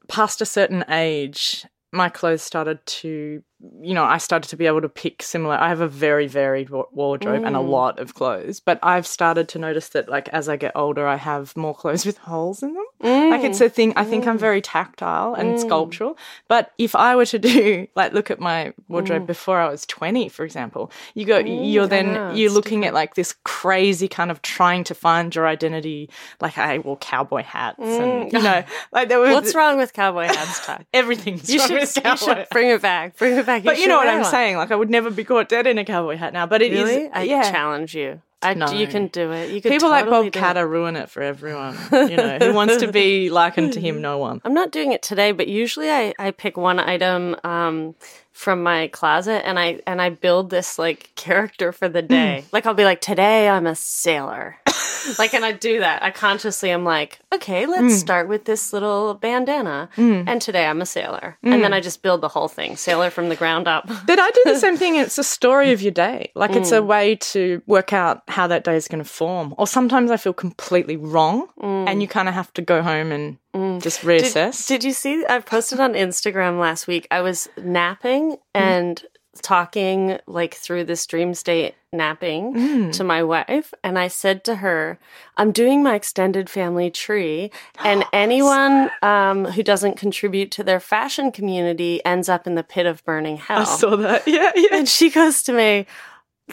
[0.08, 3.41] past a certain age, my clothes started to,
[3.82, 5.56] you know, I started to be able to pick similar.
[5.56, 7.70] I have a very varied wa- wardrobe and a Mm.
[7.70, 11.15] lot of clothes, but I've started to notice that, like, as I get older, I
[11.15, 12.84] have more clothes with holes in them.
[13.01, 13.93] Like, it's a thing.
[13.95, 14.39] I think I'm mm.
[14.39, 15.60] very tactile and mm.
[15.60, 16.17] sculptural.
[16.47, 19.27] But if I were to do, like, look at my wardrobe mm.
[19.27, 23.15] before I was 20, for example, you go, oh, you're then, you're looking at like
[23.15, 26.10] this crazy kind of trying to find your identity.
[26.41, 30.23] Like, I wore cowboy hats and, you know, like, there was What's wrong with cowboy
[30.23, 30.86] hats, Tai?
[30.93, 33.17] everything's You wrong should, you should bring it back.
[33.17, 33.63] Bring it back.
[33.63, 34.31] But you should know what I'm one.
[34.31, 34.58] saying?
[34.58, 36.45] Like, I would never be caught dead in a cowboy hat now.
[36.45, 37.10] But it is, Really?
[37.10, 37.51] I yeah.
[37.51, 38.21] challenge you.
[38.45, 38.71] I, No.
[38.71, 39.51] You can do it.
[39.51, 40.25] You could People like Bob.
[40.31, 41.77] Katter ruin it for everyone.
[41.91, 44.01] You know, who wants to be likened to him?
[44.01, 44.41] No one.
[44.43, 47.95] I'm not doing it today, but usually I, I pick one item um,
[48.36, 52.41] from my closet and I and I build this like character for the day.
[52.41, 52.48] Hmm.
[52.52, 54.58] Like I'll be like, today I'm a sailor.
[55.17, 56.04] like and I do that.
[56.04, 57.98] I consciously am like, okay, let's Hmm.
[58.06, 59.88] start with this little bandana.
[59.98, 61.38] And today I'm a sailor.
[61.43, 61.62] And Hmm.
[61.62, 63.88] then I just build the whole thing, sailor from the ground up.
[64.06, 64.95] But I do the same thing.
[64.95, 66.32] It's a story of your day.
[66.36, 66.78] Like it's Mm.
[66.80, 69.56] a way to work out how that day is going to form.
[69.58, 71.48] Or sometimes I feel completely wrong,
[71.88, 73.38] and you kind of have to go home and
[73.82, 74.63] just Mm.
[74.68, 75.26] Did, did you see?
[75.28, 77.08] I posted on Instagram last week.
[77.12, 79.04] I was napping and
[79.41, 84.98] talking like through this dream state napping to my wife, and I said to her,
[85.38, 87.52] "I'm doing my extended family tree,
[87.84, 92.86] and anyone um, who doesn't contribute to their fashion community ends up in the pit
[92.86, 94.28] of burning hell." I saw that.
[94.36, 94.70] Yeah, yeah.
[94.72, 95.86] and she goes to me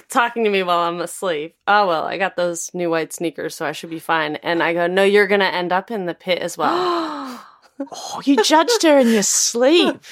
[0.09, 1.57] talking to me while I'm asleep.
[1.67, 4.37] Oh well, I got those new white sneakers, so I should be fine.
[4.37, 6.73] And I go, "No, you're gonna end up in the pit as well."
[7.93, 9.97] oh, you judged her in your sleep.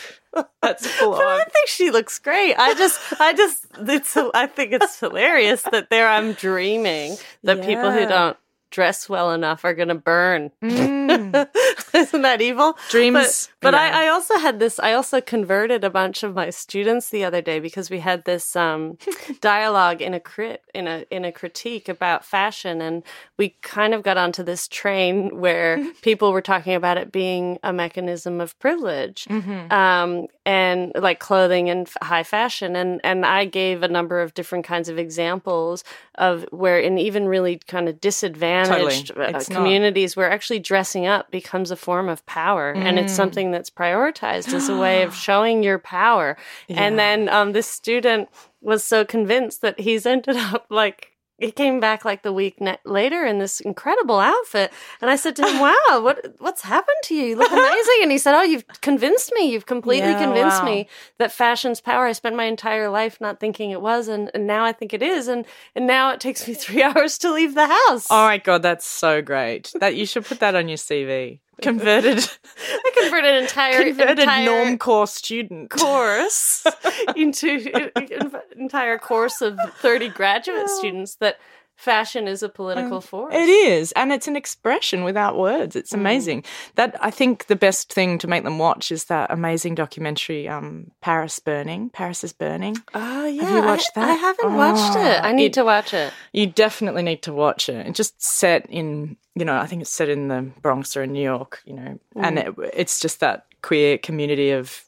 [0.63, 2.55] That's full But I think she looks great.
[2.55, 7.91] I just, I just, it's, I think it's hilarious that there I'm dreaming that people
[7.91, 8.37] who don't
[8.71, 10.53] dress well enough are going to burn.
[10.63, 11.00] Mm.
[11.95, 12.77] Isn't that evil?
[12.91, 13.49] Dreams.
[13.61, 13.99] But, but yeah.
[13.99, 17.41] I, I also had this, I also converted a bunch of my students the other
[17.41, 18.99] day because we had this um,
[19.41, 22.81] dialogue in a crit, in a, in a critique about fashion.
[22.81, 23.03] And
[23.39, 27.73] we kind of got onto this train where people were talking about it being a
[27.73, 29.27] mechanism of privilege.
[29.31, 29.73] Mhm.
[29.73, 34.35] Um, and like clothing and f- high fashion and and I gave a number of
[34.35, 35.85] different kinds of examples
[36.17, 39.27] of where in even really kind of disadvantaged Totally.
[39.27, 43.03] uh, It's not- communities where actually dressing up becomes a form of power and Mm.
[43.03, 46.37] it's something that's prioritized as a way of showing your power
[46.69, 48.29] and then um, this student
[48.61, 52.79] was so convinced that he's ended up like he came back like the week ne-
[52.85, 57.15] later in this incredible outfit, and I said to him, "Wow, what what's happened to
[57.15, 57.27] you?
[57.29, 59.51] You look amazing." And he said, "Oh, you've convinced me.
[59.51, 60.69] You've completely Yeah, convinced wow.
[60.69, 62.07] me that fashion's power.
[62.07, 65.03] I spent my entire life not thinking it was, and, and now I think it
[65.03, 65.27] is.
[65.29, 68.07] And and now it takes me three hours to leave the house.
[68.11, 69.73] Oh my god, that's so great.
[69.81, 71.41] That you should put that on your CV.
[71.61, 72.19] Converted,
[72.59, 75.71] I converted entire converted entire normcore student.
[75.71, 76.67] course
[77.17, 80.79] into an entire course of 30 graduate oh.
[80.79, 81.39] students that
[81.81, 83.35] fashion is a political um, force.
[83.35, 85.75] It is, and it's an expression without words.
[85.75, 85.99] It's mm.
[85.99, 86.45] amazing.
[86.75, 90.91] That I think the best thing to make them watch is that amazing documentary, um,
[91.01, 91.91] Paris Burning.
[91.91, 92.77] Paris is burning.
[92.95, 94.11] Oh yeah, Have you watched I, that?
[94.11, 95.21] I haven't watched it.
[95.23, 96.13] Ah, I need it- to watch it.
[96.33, 97.87] You definitely need to watch it.
[97.87, 101.13] It's just set in, you know, I think it's set in the Bronx or in
[101.13, 102.47] New York, you know, and mm.
[102.47, 104.85] it, it's just that queer community of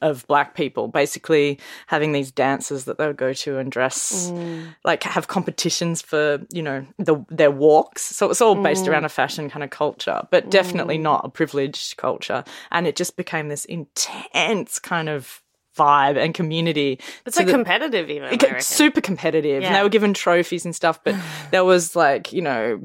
[0.00, 4.66] of black people basically having these dances that they would go to and dress mm.
[4.84, 8.02] like have competitions for you know the their walks.
[8.02, 8.88] So it's all based mm.
[8.88, 11.02] around a fashion kind of culture but definitely mm.
[11.02, 12.44] not a privileged culture.
[12.70, 15.42] And it just became this intense kind of
[15.76, 18.38] vibe and community It's to like competitive, even.
[18.60, 21.14] Super competitive and they were given trophies and stuff but
[21.50, 22.78] there was like you know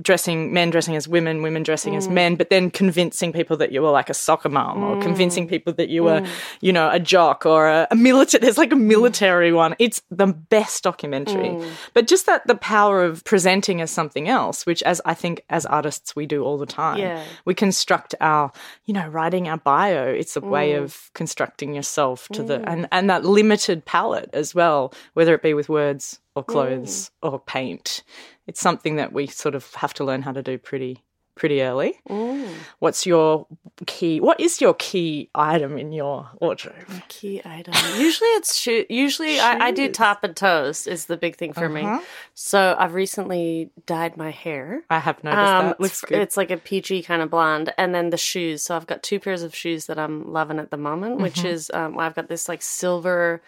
[0.00, 1.96] dressing men dressing as women women dressing Mm.
[1.98, 4.82] as men but then convincing people that you were like a soccer mom Mm.
[4.98, 6.24] or convincing people that you were
[6.60, 10.26] you know a jock or a, a military there's like a military one it's the
[10.28, 11.68] best documentary Mm.
[11.94, 15.66] but just that the power of presenting as something else which as i think as
[15.66, 17.22] artists we do all the time Yeah.
[17.44, 18.52] we construct our
[18.86, 20.82] you know writing our bio it's a way Mm.
[20.84, 25.54] of constructing yourself to the and and that limited palette as well whether it be
[25.54, 27.32] with words or clothes Mm.
[27.32, 28.02] or paint
[28.46, 31.02] it's something that we sort of have to learn how to do pretty
[31.40, 32.52] pretty early Mm.
[32.80, 33.46] what's your
[33.86, 36.76] key what is your key item in your wardrobe
[37.08, 37.72] Key item.
[37.98, 38.84] Usually it's shoe.
[38.90, 41.98] Usually I, I do top and toes is the big thing for Uh-huh.
[41.98, 42.04] me.
[42.34, 44.82] So I've recently dyed my hair.
[44.90, 46.20] i have noticed Um, that It's good.
[46.20, 48.62] it's like a peachy kind of blonde, and then the shoes.
[48.64, 51.54] So I've got two pairs of shoes that I'm loving at the moment, which Mm-hmm.
[51.54, 53.40] is um, I've got this like silver,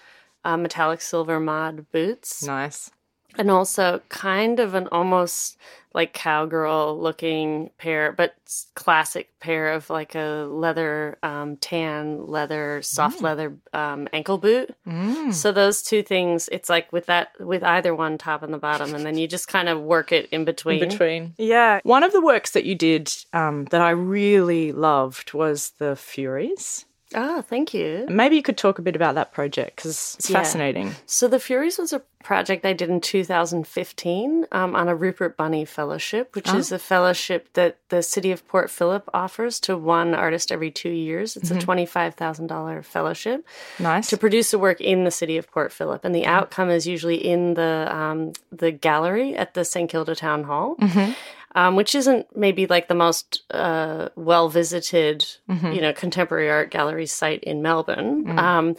[0.45, 2.91] uh, metallic silver mod boots, nice
[3.39, 5.57] and also kind of an almost
[5.95, 8.35] like cowgirl looking pair, but
[8.75, 14.75] classic pair of like a leather, um, tan leather, soft leather um, ankle boot.
[14.87, 15.35] mm.
[15.35, 18.95] So those two things, it's like with that, with either one top and the bottom,
[18.95, 20.83] and then you just kind of work it in between.
[20.83, 21.35] in between.
[21.37, 21.81] Yeah.
[21.83, 26.87] One of the works that you did um, that I really loved was the Furies.
[27.15, 28.07] Oh, thank you.
[28.09, 30.39] Maybe you could talk a bit about that project because it's Yeah.
[30.39, 30.95] fascinating.
[31.07, 35.65] So the Furies was a project I did in 2015 um, on a Rupert Bunny
[35.65, 36.57] Fellowship, which ah.
[36.57, 40.91] is a fellowship that the city of Port Phillip offers to one artist every two
[40.91, 41.37] years.
[41.37, 41.71] It's a mm-hmm.
[41.71, 43.47] $25,000 fellowship
[43.79, 44.09] Nice.
[44.09, 46.31] to produce a work in the city of Port Phillip, and the mm-hmm.
[46.31, 51.13] outcome is usually in the um, the gallery at the St Kilda Town Hall, mm-hmm.
[51.55, 55.27] Um, which isn't maybe like the most uh, well visited,
[55.75, 58.39] you know, contemporary art gallery site in Melbourne.
[58.39, 58.77] Um,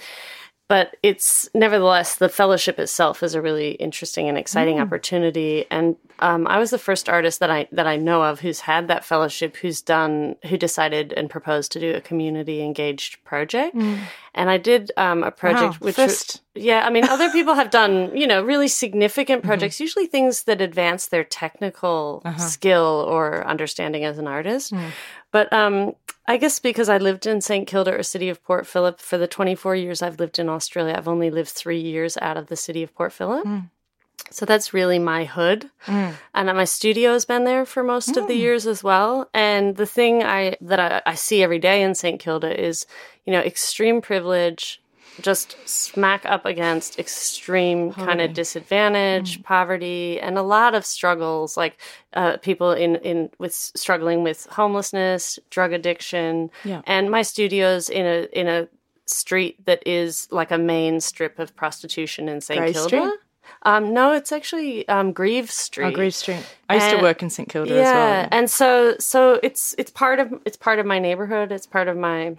[0.73, 4.81] but it's nevertheless the fellowship itself is a really interesting and exciting mm.
[4.81, 5.65] opportunity.
[5.69, 8.87] And um, i was the first artist that i that i know of who's had
[8.87, 13.75] that fellowship who's done who decided and proposed to do a community engaged project.
[13.75, 13.99] Mm.
[14.33, 16.41] And i did um, a project Wow, which first.
[16.55, 19.49] yeah i mean other people have done you know really significant mm-hmm.
[19.49, 22.39] projects usually things that advance their technical uh-huh.
[22.39, 24.89] skill or understanding as an artist mm.
[25.33, 27.67] But um, I guess because I lived in St.
[27.67, 31.09] Kilda or city of Port Phillip for the 24 years I've lived in Australia, I've
[31.09, 33.45] only lived three years out of the city of Port Phillip.
[33.45, 33.69] Mm.
[34.29, 35.69] So that's really my hood.
[35.85, 36.13] Mm.
[36.33, 38.39] And my studio has been there for most of the mm.
[38.39, 39.29] years as well.
[39.33, 42.19] And the thing I that I, I see every day in St.
[42.19, 42.85] Kilda is,
[43.25, 44.81] you know, extreme privilege,
[45.21, 51.79] just smack up against extreme kind of disadvantage, poverty, and a lot of struggles, like
[52.13, 56.81] uh, people in in with struggling with homelessness, drug addiction, Yeah.
[56.85, 58.67] and my studio's in a in a
[59.05, 62.57] street that is like a main strip of prostitution in St.
[62.59, 62.87] Grey Kilda.
[62.87, 63.19] Street?
[63.63, 65.87] Um, no, it's actually um, Grieve Street.
[65.87, 66.43] Oh, Grieve Street.
[66.69, 67.95] I used And- to work in St Kilda yeah, as well.
[68.07, 71.51] Yeah, and so so it's it's part of it's part of my neighborhood.
[71.51, 72.37] It's part of my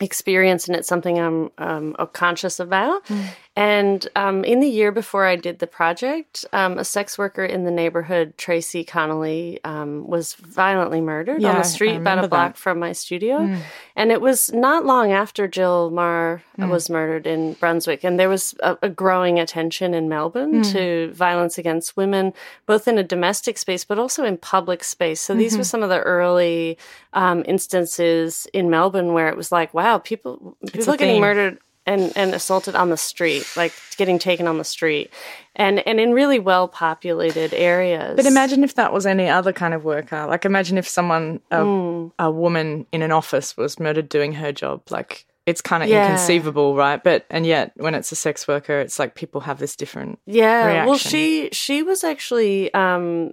[0.00, 3.06] experience, and it's something I'm um, conscious about.
[3.08, 3.22] Hmm.
[3.58, 7.64] And um, in the year before I did the project, um, a sex worker in
[7.64, 12.52] the neighborhood, Tracy Connolly, um, was violently murdered Yeah, on the street about a block
[12.52, 12.56] that.
[12.58, 13.50] From my studio.
[13.96, 16.68] And it was not long after Jill Meagher Hmm.
[16.70, 18.04] was murdered in Brunswick.
[18.04, 20.72] And there was a, a growing attention in Melbourne Hmm.
[20.72, 22.34] to violence against women,
[22.66, 25.20] both in a domestic space, but also in public space.
[25.20, 25.68] So these were Mm-hmm.
[25.68, 26.78] some of the early
[27.12, 31.58] um, instances in Melbourne where it was like, wow, people, people are getting murdered
[31.88, 35.10] and, and assaulted on the street, like getting taken on the street.
[35.56, 38.14] And, and in really well populated areas.
[38.14, 40.24] But imagine if that was any other kind of worker.
[40.26, 42.08] Like, imagine if someone, a, Hmm.
[42.18, 44.82] a woman in an office, was murdered doing her job.
[44.90, 46.02] Like, it's kind of Yeah.
[46.04, 47.02] inconceivable, right?
[47.02, 50.18] But and yet, when it's a sex worker, it's like people have this different.
[50.26, 50.84] Yeah.
[50.86, 52.72] Well, she she was actually.
[52.74, 53.32] Um,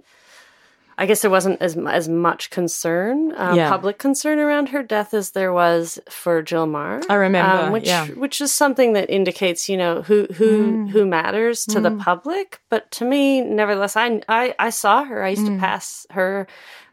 [0.98, 3.68] I guess there wasn't as as much concern, um, Yeah.
[3.68, 7.04] public concern around her death as there was for Jill Meagher.
[7.10, 8.06] I remember, um, which yeah.
[8.06, 10.88] which is something that indicates, you know, who who Mm.
[10.90, 12.60] who matters to the public.
[12.70, 15.22] But to me, nevertheless, I I, I saw her.
[15.22, 15.54] I used Mm.
[15.56, 16.46] to pass her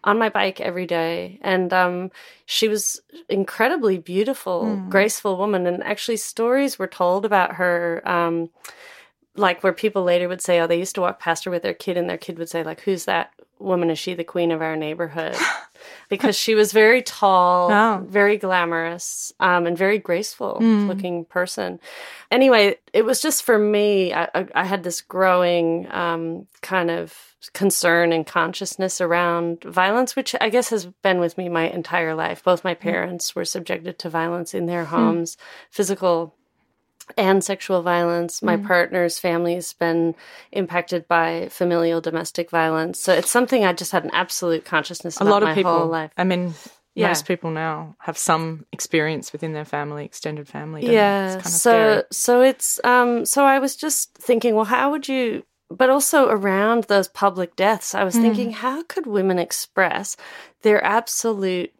[0.03, 2.11] on my bike every day, and um,
[2.45, 4.89] she was incredibly beautiful, Mm.
[4.89, 5.65] graceful woman.
[5.65, 8.01] And actually, stories were told about her.
[8.05, 8.49] Um,
[9.35, 11.73] like where people later would say, "Oh, they used to walk past her with their
[11.73, 13.89] kid," and their kid would say, "Like, who's that woman?
[13.89, 15.35] Is she the queen of our neighborhood?"
[16.09, 18.03] because she was very tall, Wow.
[18.05, 20.87] very glamorous, um, and very graceful Hmm.
[20.87, 21.79] looking person.
[22.31, 24.13] Anyway, it was just for me.
[24.13, 27.15] I, I, I had this growing um, kind of
[27.53, 32.43] concern and consciousness around violence, which I guess has been with me my entire life.
[32.43, 32.69] Both Hmm.
[32.69, 35.37] my parents were subjected to violence in their homes,
[35.69, 36.35] physical
[37.17, 38.41] and sexual violence.
[38.41, 38.65] My Mm.
[38.67, 40.15] partner's family has been
[40.51, 42.99] impacted by familial domestic violence.
[42.99, 45.71] So it's something I just had an absolute consciousness A about lot of my people.
[45.73, 46.11] whole life.
[46.17, 46.53] I mean,
[46.95, 47.07] Yeah.
[47.09, 50.85] most people now have some experience within their family, extended family.
[50.85, 51.25] Yeah.
[51.35, 52.03] it's kind of so scary.
[52.11, 56.83] so it's um so I was just thinking, well, how would you but also around
[56.83, 58.21] those public deaths, I was Mm.
[58.21, 60.15] thinking, how could women express
[60.61, 61.73] their absolute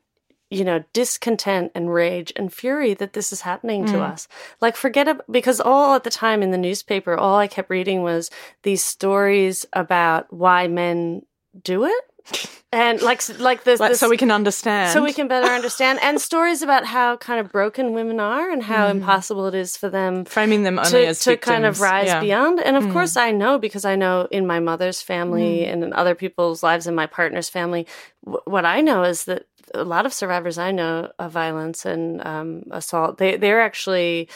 [0.53, 4.11] you know, discontent and rage and fury that this is happening to Mm.
[4.11, 4.27] us.
[4.61, 8.03] Like, forget it, because all at the time in the newspaper, all I kept reading
[8.03, 8.29] was
[8.61, 11.23] these stories about why men
[11.63, 12.03] do it.
[12.73, 14.91] And like, like this, Like, this so we can understand.
[14.93, 18.63] so we can better understand, and stories about how kind of broken women are and
[18.63, 18.91] how mm.
[18.95, 22.19] impossible it is for them framing them only to, as to kind of rise Yeah.
[22.19, 22.59] beyond.
[22.59, 22.91] And of mm.
[22.91, 25.71] course, I know because I know in my mother's family mm.
[25.71, 27.85] and in other people's lives and my partner's family,
[28.25, 32.25] w- what I know is that a lot of survivors I know of violence and
[32.25, 34.29] um, assault, they they're actually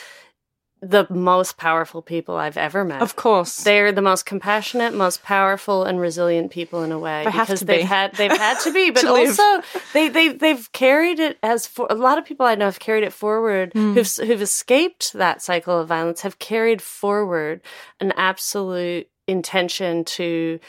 [0.80, 3.02] the most powerful people I've ever met.
[3.02, 3.64] Of course.
[3.64, 7.60] They're the most compassionate, most powerful, and resilient people in a way They have because
[7.62, 7.84] to they've be.
[7.84, 9.30] had they've had to be, but To live.
[9.40, 12.80] also they they they've carried it as for a lot of people I know have
[12.80, 13.94] carried it forward Hmm.
[13.94, 17.62] who've who've escaped that cycle of violence have carried forward
[18.00, 20.60] an absolute intention to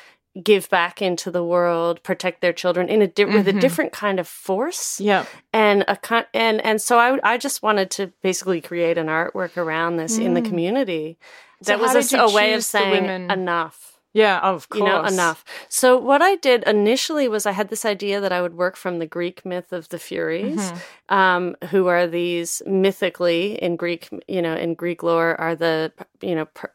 [0.43, 3.61] give back into the world, protect their children in a di- with a Mhm.
[3.61, 5.25] different kind of force yeah.
[5.53, 9.57] and a con- and and so I I just wanted to basically create an artwork
[9.57, 11.19] around this in the community.
[11.21, 11.67] Mm.
[11.67, 13.99] So That was a, way of saying enough.
[14.15, 14.79] Yeah, of course.
[14.81, 15.45] You know, enough.
[15.69, 18.99] So what I did initially was I had this idea that I would work from
[19.01, 21.15] the Greek myth of the Furies, Mm-hmm.
[21.15, 26.35] um, who are these mythically in Greek, you know, in Greek lore are the you
[26.35, 26.47] know.
[26.47, 26.73] Per-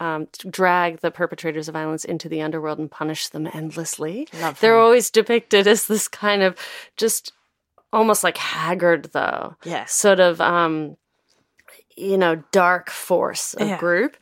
[0.00, 4.28] um, drag the perpetrators of violence into the underworld and punish them endlessly.
[4.40, 4.82] Love They're them.
[4.82, 6.56] always depicted as this kind of
[6.96, 7.32] just
[7.92, 9.92] almost like haggard, though Yes.
[9.92, 10.96] sort of um
[11.96, 13.78] you know dark force of Yeah.
[13.78, 14.18] group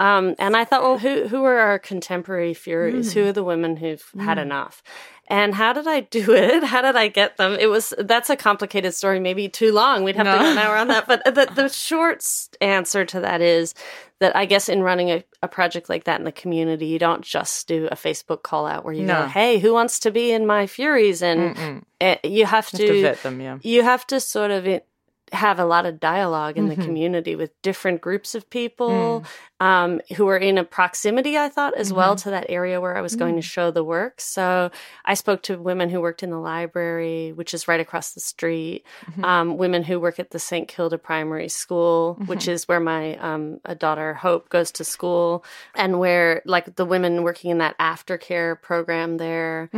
[0.00, 3.14] um and i thought well who who are our contemporary furies Mm.
[3.14, 4.82] who are the women who've had enough
[5.28, 8.36] and how did i do it how did i get them it was that's a
[8.36, 11.50] complicated story maybe too long we'd have to go an hour on that but the,
[11.54, 12.24] the short
[12.62, 13.74] answer to that is
[14.20, 17.22] that i guess in running a, a project like that in the community you don't
[17.22, 19.22] just do a facebook call out where you No.
[19.22, 22.86] go hey who wants to be in my furies and uh, you have You to
[22.86, 23.58] have to vet them, yeah.
[23.62, 24.86] you have to sort of it,
[25.32, 26.76] have a lot of dialogue in Mhm.
[26.76, 29.24] the community with different groups of people
[29.60, 33.00] um, who are in a proximity, I thought, as well to that area where I
[33.00, 34.20] was going to show the work.
[34.20, 34.70] So
[35.04, 38.84] I spoke to women who worked in the library, which is right across the street,
[39.24, 40.68] um, women who work at the St.
[40.68, 45.44] Kilda Primary School, which is where my um, a daughter Hope goes to school,
[45.74, 49.70] and where like the women working in that aftercare program there.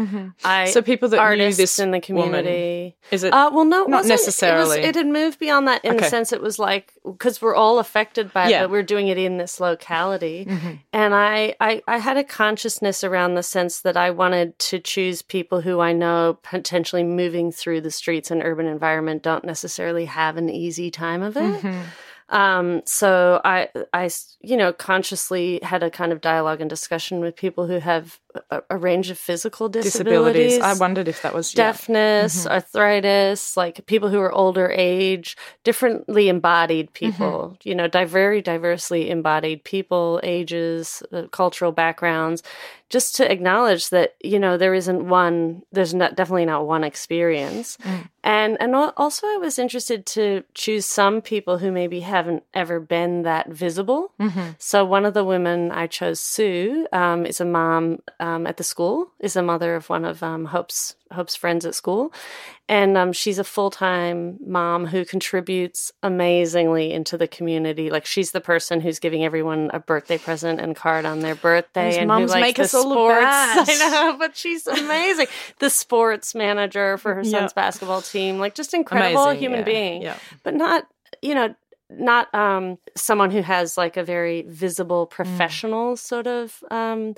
[0.44, 2.96] I So people that knew this in the woman, community.
[3.10, 3.32] is it?
[3.32, 4.10] Uh, well, no, Not wasn't.
[4.10, 4.80] It, was, necessarily.
[4.80, 8.32] it had moved beyond that in the sense it was like because we're all affected
[8.32, 8.62] by it, Yeah.
[8.62, 10.44] but we're doing it in this locality.
[10.44, 10.70] Mm-hmm.
[10.92, 15.22] And I, I, I had a consciousness around the sense that I wanted to choose
[15.22, 20.36] people who I know potentially moving through the streets and urban environment don't necessarily have
[20.36, 21.40] an easy time of it.
[21.40, 21.80] Mm-hmm.
[22.30, 23.68] Um, so I,
[24.40, 28.20] you know, consciously had a kind of dialogue and discussion with people who have
[28.50, 30.52] a, a range of physical disabilities.
[30.52, 30.60] disabilities.
[30.60, 31.64] I wondered if that was yeah.
[31.64, 38.40] deafness, arthritis, like people who are older age, differently embodied people, you know, di- very
[38.40, 42.44] diversely embodied people, ages, uh, cultural backgrounds,
[42.88, 47.78] just to acknowledge that, you know, there isn't one, there's not, definitely not one experience.
[48.22, 53.22] And, and also I was interested to choose some people who maybe haven't ever been
[53.22, 54.12] that visible.
[54.58, 58.64] So one of the women I chose, Sue, um, is a mom um, at the
[58.64, 62.12] school, is a mother of one of um, Hope's Hope's friends at school,
[62.68, 67.90] and um, she's a full time mom who contributes amazingly into the community.
[67.90, 71.98] Like she's the person who's giving everyone a birthday present and card on their birthday,
[71.98, 73.24] and mums who make the us all sports.
[73.26, 75.26] I know, but she's amazing.
[75.58, 77.62] the sports manager for her son's Yeah.
[77.62, 80.16] basketball team, like just incredible Amazing, human yeah, being yeah.
[80.44, 80.86] but not
[81.22, 81.54] you know
[81.92, 85.10] not um someone who has like a very visible Mm.
[85.10, 87.14] professional sort of um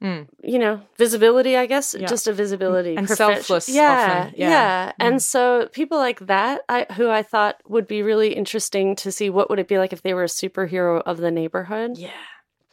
[0.00, 2.06] you know visibility i guess Yeah.
[2.06, 4.90] just a visibility And profes- selfless yeah often, yeah.
[4.90, 4.92] Mm.
[5.06, 9.28] and so people like that I, who i thought would be really interesting to see
[9.28, 12.10] what would it be like if they were a superhero of the neighborhood Yeah.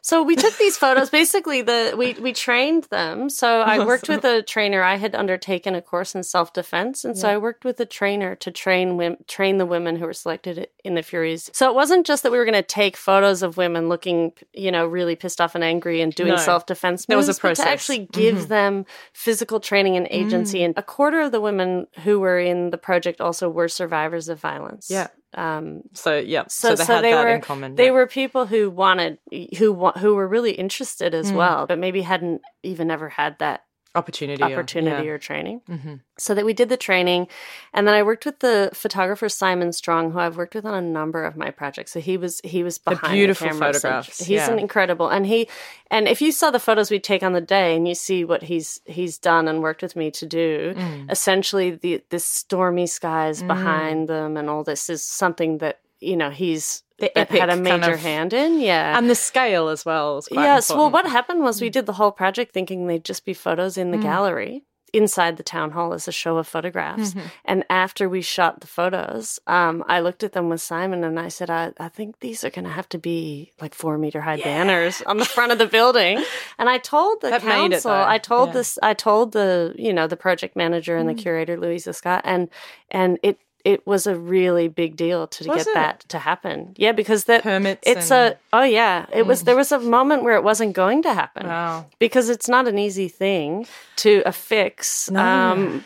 [0.06, 1.10] So we took these photos.
[1.10, 3.28] Basically, the we we trained them.
[3.28, 4.84] So I worked with a trainer.
[4.84, 8.36] I had undertaken a course in self defense, and so I worked with a trainer
[8.36, 11.50] to train women, train the women who were selected in the Furies.
[11.54, 14.72] So it wasn't just that we were going to take photos of women looking, you
[14.72, 16.38] know, really pissed off and angry and doing No.
[16.38, 17.08] self defense.
[17.08, 17.66] There was a to process.
[17.66, 17.74] Mm-hmm.
[17.74, 20.60] actually give them physical training and agency.
[20.60, 20.66] Mm.
[20.66, 24.40] And a quarter of the women who were in the project also were survivors of
[24.40, 24.88] violence.
[24.88, 25.08] Yeah.
[25.36, 26.46] Um, So yeah.
[26.48, 27.76] So, so, they so had they that were in common.
[27.76, 27.92] they yeah.
[27.92, 29.18] were people who wanted
[29.58, 31.36] who who were really interested as Mm.
[31.36, 33.65] well, but maybe hadn't even ever had that
[33.96, 34.42] opportunity.
[34.44, 35.12] or- opportunity yeah.
[35.12, 35.62] or training.
[35.70, 36.02] Mhm.
[36.18, 37.28] So that we did the training,
[37.74, 40.82] and then I worked with the photographer Simon Strong, who I've worked with on a
[40.82, 41.92] number of my projects.
[41.92, 44.52] So he was he was behind the beautiful camera, so photographs, he's yeah.
[44.52, 45.48] an incredible, and he
[45.92, 48.44] and if you saw the photos we take on the day, and you see what
[48.44, 51.12] he's he's done and worked with me to do, Mm.
[51.12, 56.30] essentially the this stormy skies behind them and all this is something that you know
[56.30, 58.60] he's The had a epic kind major of- hand in.
[58.60, 58.98] Yeah.
[58.98, 60.22] And the scale as well.
[60.22, 60.70] Quite Yes.
[60.70, 61.74] Well, what happened was we mm.
[61.74, 64.04] did the whole project thinking they'd just be photos in the mm.
[64.04, 64.64] gallery
[64.96, 67.14] inside the town hall as a show of photographs.
[67.14, 67.28] Mm-hmm.
[67.44, 71.28] And after we shot the photos, um, I looked at them with Simon and I
[71.28, 74.38] said, I, I think these are going to have to be like four meter high
[74.38, 76.24] banners on the front of the building.
[76.58, 77.92] And I told the That made it, council.
[77.92, 78.54] I told Yeah.
[78.54, 81.20] this, I told the, you know, the project manager and the mm.
[81.20, 82.48] curator, Louisa Scott, and,
[82.90, 85.74] and it, it was a really big deal to Was get it?
[85.74, 86.76] that to happen.
[86.78, 90.24] Yeah, because that Permits it's and- a oh yeah, it was there was a moment
[90.24, 91.88] where it wasn't going to happen Wow.
[92.00, 93.66] because it's not an easy thing
[93.98, 95.84] to affix um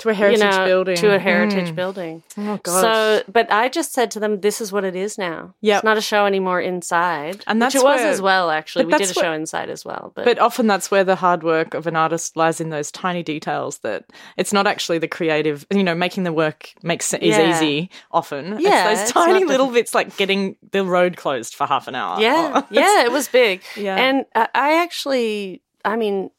[0.00, 0.96] To a heritage you know, building.
[0.96, 1.74] to a heritage Mm.
[1.74, 2.22] building.
[2.38, 2.80] Oh gosh.
[2.80, 5.54] So, but I just said to them, "This is what it is now.
[5.60, 5.76] Yep.
[5.78, 8.50] It's not a show anymore inside, And which that's it was as well.
[8.50, 10.12] Actually, we did a that's what- show inside as well.
[10.14, 13.22] But, But often that's where the hard work of an artist lies in those tiny
[13.22, 14.04] details that
[14.36, 17.50] it's not actually the creative, you know, making the work makes is Yeah.
[17.50, 18.56] easy often.
[18.58, 21.86] Yeah, it's those it's tiny little the- bits like getting the road closed for half
[21.86, 22.20] an hour.
[22.20, 23.62] yeah, yeah, it was big.
[23.76, 23.96] Yeah.
[23.96, 26.30] and I, I actually, I mean.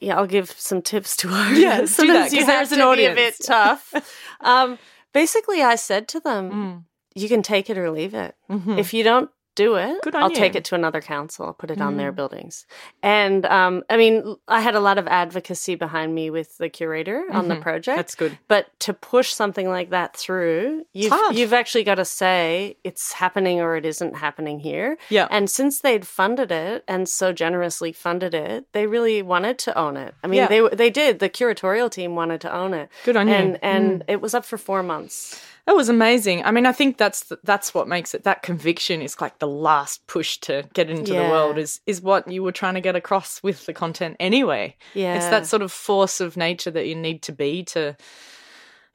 [0.00, 3.04] Yeah, I'll give some tips to our Yeah, Sometimes you have there's an to be
[3.04, 3.92] a bit tough.
[4.40, 4.78] um,
[5.12, 6.84] basically, I said to them, Mm.
[7.14, 8.34] "You can take it or leave it.
[8.50, 8.78] Mhm.
[8.78, 10.36] If you don't do it, Good on I'll you.
[10.36, 11.46] take it to another council.
[11.46, 11.98] I'll put it on Mm.
[11.98, 12.66] their buildings."
[13.02, 17.24] And um, I mean, I had a lot of advocacy behind me with the curator
[17.32, 17.62] on the Mhm.
[17.62, 17.96] project.
[17.96, 18.38] That's good.
[18.48, 23.60] But to push something like that through, you've you've actually got to say it's happening
[23.60, 24.96] or it isn't happening here.
[25.08, 25.26] Yeah.
[25.30, 29.96] And since they'd funded it and so generously funded it, they really wanted to own
[29.96, 30.14] it.
[30.22, 30.46] I mean, Yeah.
[30.46, 31.18] they they did.
[31.18, 32.88] The curatorial team wanted to own it.
[33.04, 33.34] Good on you.
[33.34, 34.04] And and Mm.
[34.08, 35.40] it was up for four months.
[35.70, 36.44] That was amazing.
[36.44, 38.24] I mean, I think that's th- that's what makes it.
[38.24, 41.58] That conviction is like the last push to get into the world.
[41.58, 44.76] Is is what you were trying to get across with the content anyway.
[44.94, 45.14] Yeah.
[45.14, 47.96] It's that sort of force of nature that you need to be to,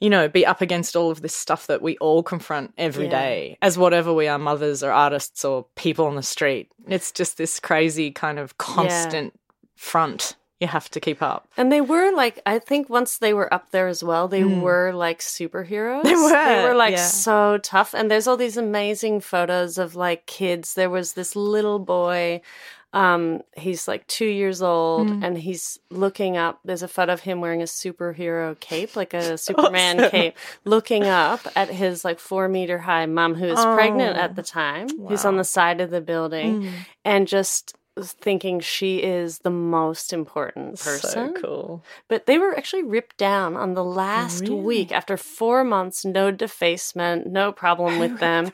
[0.02, 3.12] you know, be up against all of this stuff that we all confront every Yeah.
[3.22, 6.74] day as whatever we are, mothers or artists or people on the street.
[6.90, 9.34] It's just this crazy kind of constant
[9.78, 11.48] front you have to keep up.
[11.58, 14.94] And they were like, I think once they were up there as well, they were
[14.94, 16.02] like superheroes.
[16.02, 16.04] Mm.
[16.04, 17.06] They were, They were like yeah.
[17.06, 17.94] so tough.
[17.94, 20.74] And there's all these amazing photos of like kids.
[20.74, 22.42] There was this little boy
[22.94, 25.26] Um, he's like two years old Mm.
[25.26, 26.62] and he's looking up.
[26.64, 31.42] There's a photo of him wearing a superhero cape, like a Superman cape, looking up
[31.58, 34.22] at his like four meter high mom who is pregnant Oh.
[34.22, 36.72] at the time, who's on the side of the building, Mm.
[37.04, 41.34] and just thinking she is the most important person.
[41.34, 41.84] So cool.
[42.10, 44.56] But they were actually ripped down on the last Really?
[44.62, 48.52] week after four months, no defacement, no problem with them.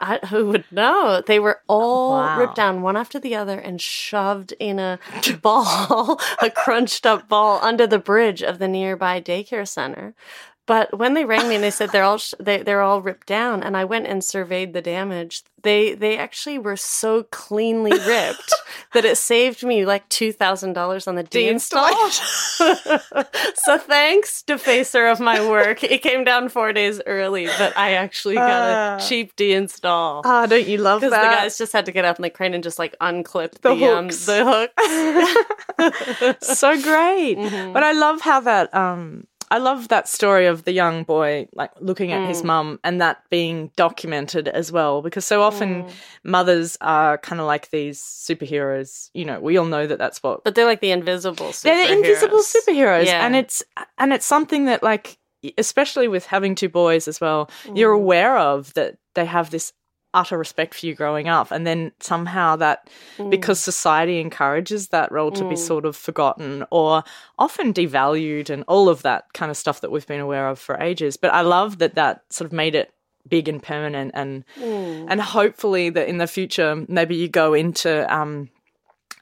[0.00, 1.22] I, who would know?
[1.26, 2.38] They were all Wow.
[2.38, 4.98] ripped down one after the other and shoved in a
[5.40, 10.14] ball, a crunched up ball under the bridge of the nearby daycare center.
[10.66, 13.26] But when they rang me and they said they're all sh- they they're all ripped
[13.26, 18.54] down, and I went and surveyed the damage, they they actually were so cleanly ripped
[18.94, 21.88] that it saved me like two thousand dollars on the deinstall.
[23.56, 25.82] so thanks, defacer of my work.
[25.82, 28.96] It came down four days early, but I actually got Ah.
[28.96, 30.22] a cheap deinstall.
[30.24, 31.10] Ah, don't you love that?
[31.10, 33.52] Because the guys just had to get up in the crane and just like unclip
[33.62, 34.26] The the, um, hooks.
[34.26, 34.44] the
[35.78, 36.46] hooks.
[36.58, 37.36] so great.
[37.36, 37.72] Mhm.
[37.72, 41.70] But I love how that um I love that story of the young boy like
[41.80, 45.84] looking at his mum and that being documented as well because so often
[46.24, 49.10] mothers are kind of like these superheroes.
[49.12, 51.62] You know, we all know that that's what But they're like the invisible superheroes.
[51.62, 53.26] they're the invisible superheroes Yeah.
[53.26, 53.62] and it's
[53.98, 55.18] and it's something that like
[55.58, 58.02] especially with having two boys as well you're Mm.
[58.02, 59.72] aware of that they have this
[60.14, 62.88] utter respect for you growing up and then somehow that
[63.18, 63.30] Mm.
[63.30, 67.02] because society encourages that role to be sort of forgotten or
[67.38, 70.76] often devalued and all of that kind of stuff that we've been aware of for
[70.80, 72.92] ages but i love that that sort of made it
[73.28, 75.06] big and permanent and Mm.
[75.08, 78.48] and hopefully that in the future maybe you go into um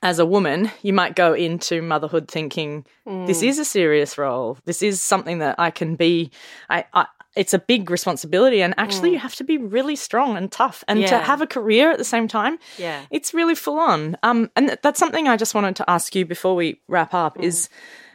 [0.03, 3.26] as a woman, you might go into motherhood thinking Mm.
[3.26, 4.57] this is a serious role.
[4.64, 6.30] This is something that I can be.
[6.70, 7.05] I, I
[7.41, 10.97] it's a big responsibility, and actually, you have to be really strong and tough, and
[11.07, 11.22] to Mm.
[11.30, 12.55] Have a career at the same time.
[12.78, 13.01] Yeah.
[13.11, 14.16] it's really full on.
[14.22, 17.34] Um, and that's something I just wanted to ask you before we wrap up.
[17.38, 17.45] Mm.
[17.49, 17.68] Is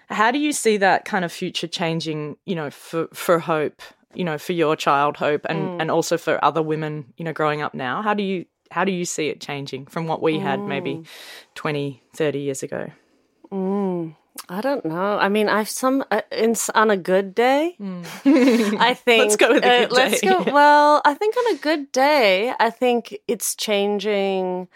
[0.10, 2.38] how do you see that kind of future changing?
[2.46, 3.82] You know, for for hope.
[4.20, 5.82] You know, for your child, hope, and Mm.
[5.82, 6.94] and also for other women.
[7.18, 8.02] You know, growing up now.
[8.08, 11.06] How do you how do you see it changing from what we had maybe Mm.
[11.56, 12.82] 20, 30 years ago?
[14.50, 15.18] I don't know.
[15.18, 17.78] I mean, I've some uh, in, on a good day.
[17.80, 20.28] I think Let's go with a uh, good let's day.
[20.28, 20.44] go.
[20.52, 24.68] Well, I think on a good day, I think it's changing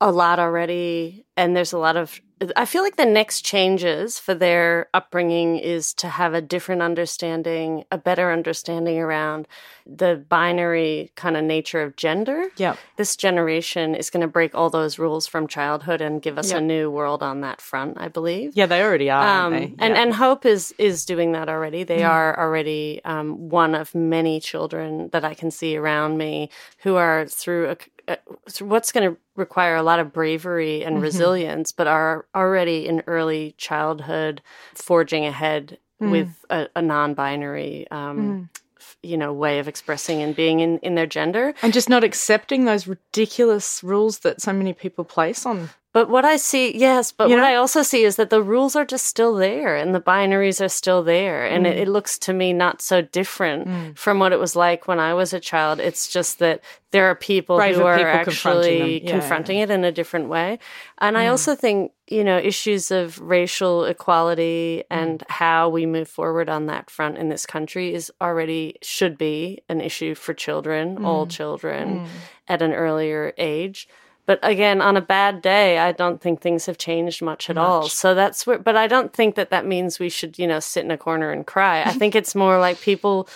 [0.00, 2.20] a lot already, and there's a lot of.
[2.54, 7.84] I feel like the next changes for their upbringing is to have a different understanding,
[7.90, 9.48] a better understanding around
[9.86, 12.48] the binary kind of nature of gender.
[12.58, 12.76] Yeah.
[12.96, 16.58] This generation is going to break all those rules from childhood and give us Yeah.
[16.58, 18.52] a new world on that front, I believe.
[18.54, 19.74] Yeah, they already are, Um, they?
[19.78, 21.84] and and Hope is is doing that already.
[21.84, 26.96] They are already um, one of many children that I can see around me who
[26.96, 27.76] are through a,
[28.08, 28.16] Uh,
[28.60, 31.04] what's going to require a lot of bravery and mm-hmm.
[31.04, 34.42] resilience, but are already in early childhood
[34.74, 36.10] forging ahead mm.
[36.10, 37.86] with a, a non-binary.
[37.90, 38.48] Um, mm.
[38.78, 41.54] f- You know, way of expressing and being in, in their gender.
[41.62, 45.70] and just not accepting those ridiculous rules that so many people place on.
[45.96, 47.48] But what I see, yes, but You what know?
[47.48, 50.68] I also see is that the rules are just still there and the binaries are
[50.68, 51.46] still there.
[51.46, 51.70] And Mm.
[51.70, 55.14] it, it looks to me not so different from what it was like when I
[55.14, 55.80] was a child.
[55.80, 58.88] It's just that there are people Braver who are people actually them.
[58.90, 58.98] Yeah.
[59.08, 59.20] Mm.
[59.20, 60.58] confronting it in a different way.
[60.98, 64.96] And I also think, you know, issues of racial equality Mm.
[65.00, 69.62] and how we move forward on that front in this country is already should be
[69.70, 71.06] an issue for children, Mm.
[71.06, 72.06] all children
[72.46, 73.88] at an earlier age.
[74.26, 77.88] But again, on a bad day, I don't think things have changed much at all.
[77.88, 80.84] So that's where, but I don't think that that means we should, you know, sit
[80.84, 81.82] in a corner and cry.
[81.82, 83.28] I think it's more like people,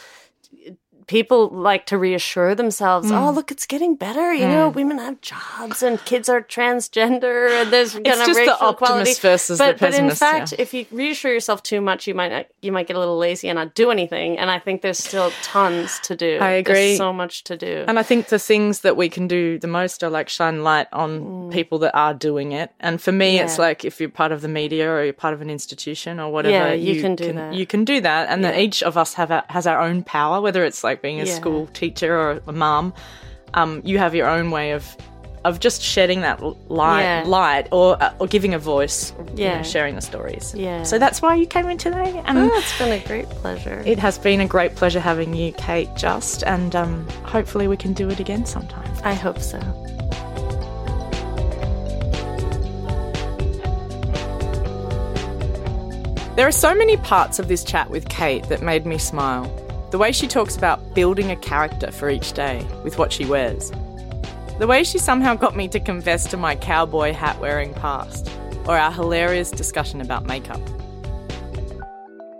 [1.10, 3.18] people like to reassure themselves, Mm.
[3.20, 4.32] oh, look, it's getting better.
[4.32, 8.54] You know, women have jobs and kids are transgender and there's to just the racial
[8.60, 9.14] optimist equality.
[9.20, 10.62] versus the but, but in fact, yeah.
[10.62, 13.48] if you reassure yourself too much, you might not, you might get a little lazy
[13.48, 14.38] and not do anything.
[14.38, 16.38] And I think there's still tons to do.
[16.40, 16.74] I agree.
[16.74, 17.84] There's so much to do.
[17.88, 20.86] And I think the things that we can do the most are like shine light
[20.92, 22.70] on people that are doing it.
[22.78, 23.58] And for me, it's Mm.
[23.58, 26.68] Like if you're part of the media or you're part of an institution or whatever,
[26.68, 27.52] Yeah, you can do that.
[27.52, 30.40] You can do that, and that each of us have has our own power.
[30.40, 31.34] Whether it's like being a Yeah.
[31.34, 32.92] school teacher or a mom,
[33.54, 34.84] um, you have your own way of
[35.42, 37.22] of just shedding that light, Yeah.
[37.26, 39.14] light, or uh, or giving a voice.
[39.18, 39.62] you know, Yeah.
[39.62, 40.54] sharing the stories.
[40.54, 40.82] Yeah.
[40.82, 43.82] So that's why you came in today, and Oh, it's been a great pleasure.
[43.86, 45.88] it has been a great pleasure having you, Kate.
[45.96, 48.92] Just, and um, hopefully we can do it again sometime.
[49.02, 49.58] I hope so.
[56.36, 59.44] There are so many parts of this chat with Kate that made me smile.
[59.90, 63.72] The way she talks about building a character for each day with what she wears.
[64.60, 68.30] the way she somehow got me to confess to my cowboy hat wearing past,
[68.66, 70.60] or our hilarious discussion about makeup.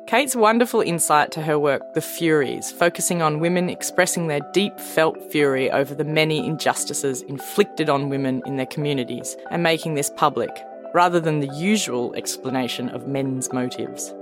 [0.06, 5.32] Kate's wonderful insight to her work, The Furies, focusing on women expressing their deep felt
[5.32, 10.50] fury over the many injustices inflicted on women in their communities and making this public,
[10.92, 14.12] rather than the usual explanation of men's motives.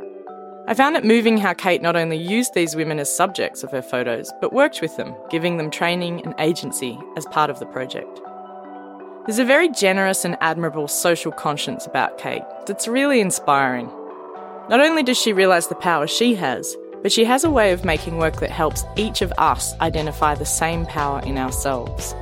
[0.69, 3.81] I found it moving how Kate not only used these women as subjects of her
[3.81, 8.21] photos, but worked with them, giving them training and agency as part of the project.
[9.25, 13.87] There's a very generous and admirable social conscience about Kate that's really inspiring.
[14.69, 17.87] Not only does she realise the power she has, but she has a way of
[17.87, 22.15] making work that helps each of us identify the same power in ourselves,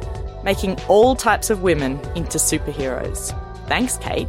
[0.44, 3.36] making all types of women into superheroes.
[3.66, 4.28] Thanks, Kate.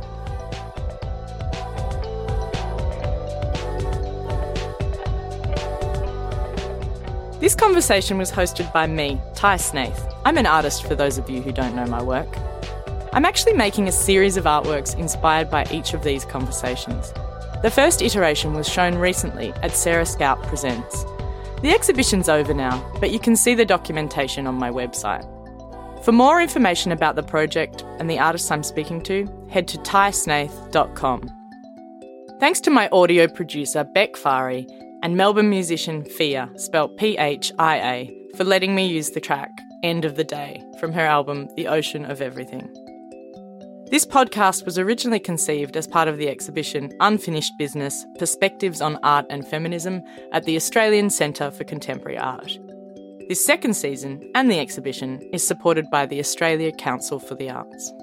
[7.39, 10.07] This conversation was hosted by me, Tai Snaith.
[10.25, 12.27] I'm an artist for those of you who don't know my work.
[13.13, 17.13] I'm actually making a series of artworks inspired by each of these conversations.
[17.61, 21.03] The first iteration was shown recently at Sarah Scout Presents.
[21.61, 25.23] The exhibition's over now, but you can see the documentation on my website.
[26.03, 31.31] For more information about the project and the artists I'm speaking to, head to taisnaith.com.
[32.39, 34.67] Thanks to my audio producer, Bec Fary,
[35.07, 39.49] and Melbourne musician Phia, spelt P H I A, for letting me use the track
[39.81, 42.67] End of the Day from her album The Ocean of Everything.
[43.89, 49.25] This podcast was originally conceived as part of the exhibition Unfinished Business Perspectives on Art
[49.29, 50.01] and Feminism
[50.33, 52.59] at the Australian Centre for Contemporary Art.
[53.29, 57.93] This second season and the exhibition is supported by the Australia Council for the Arts.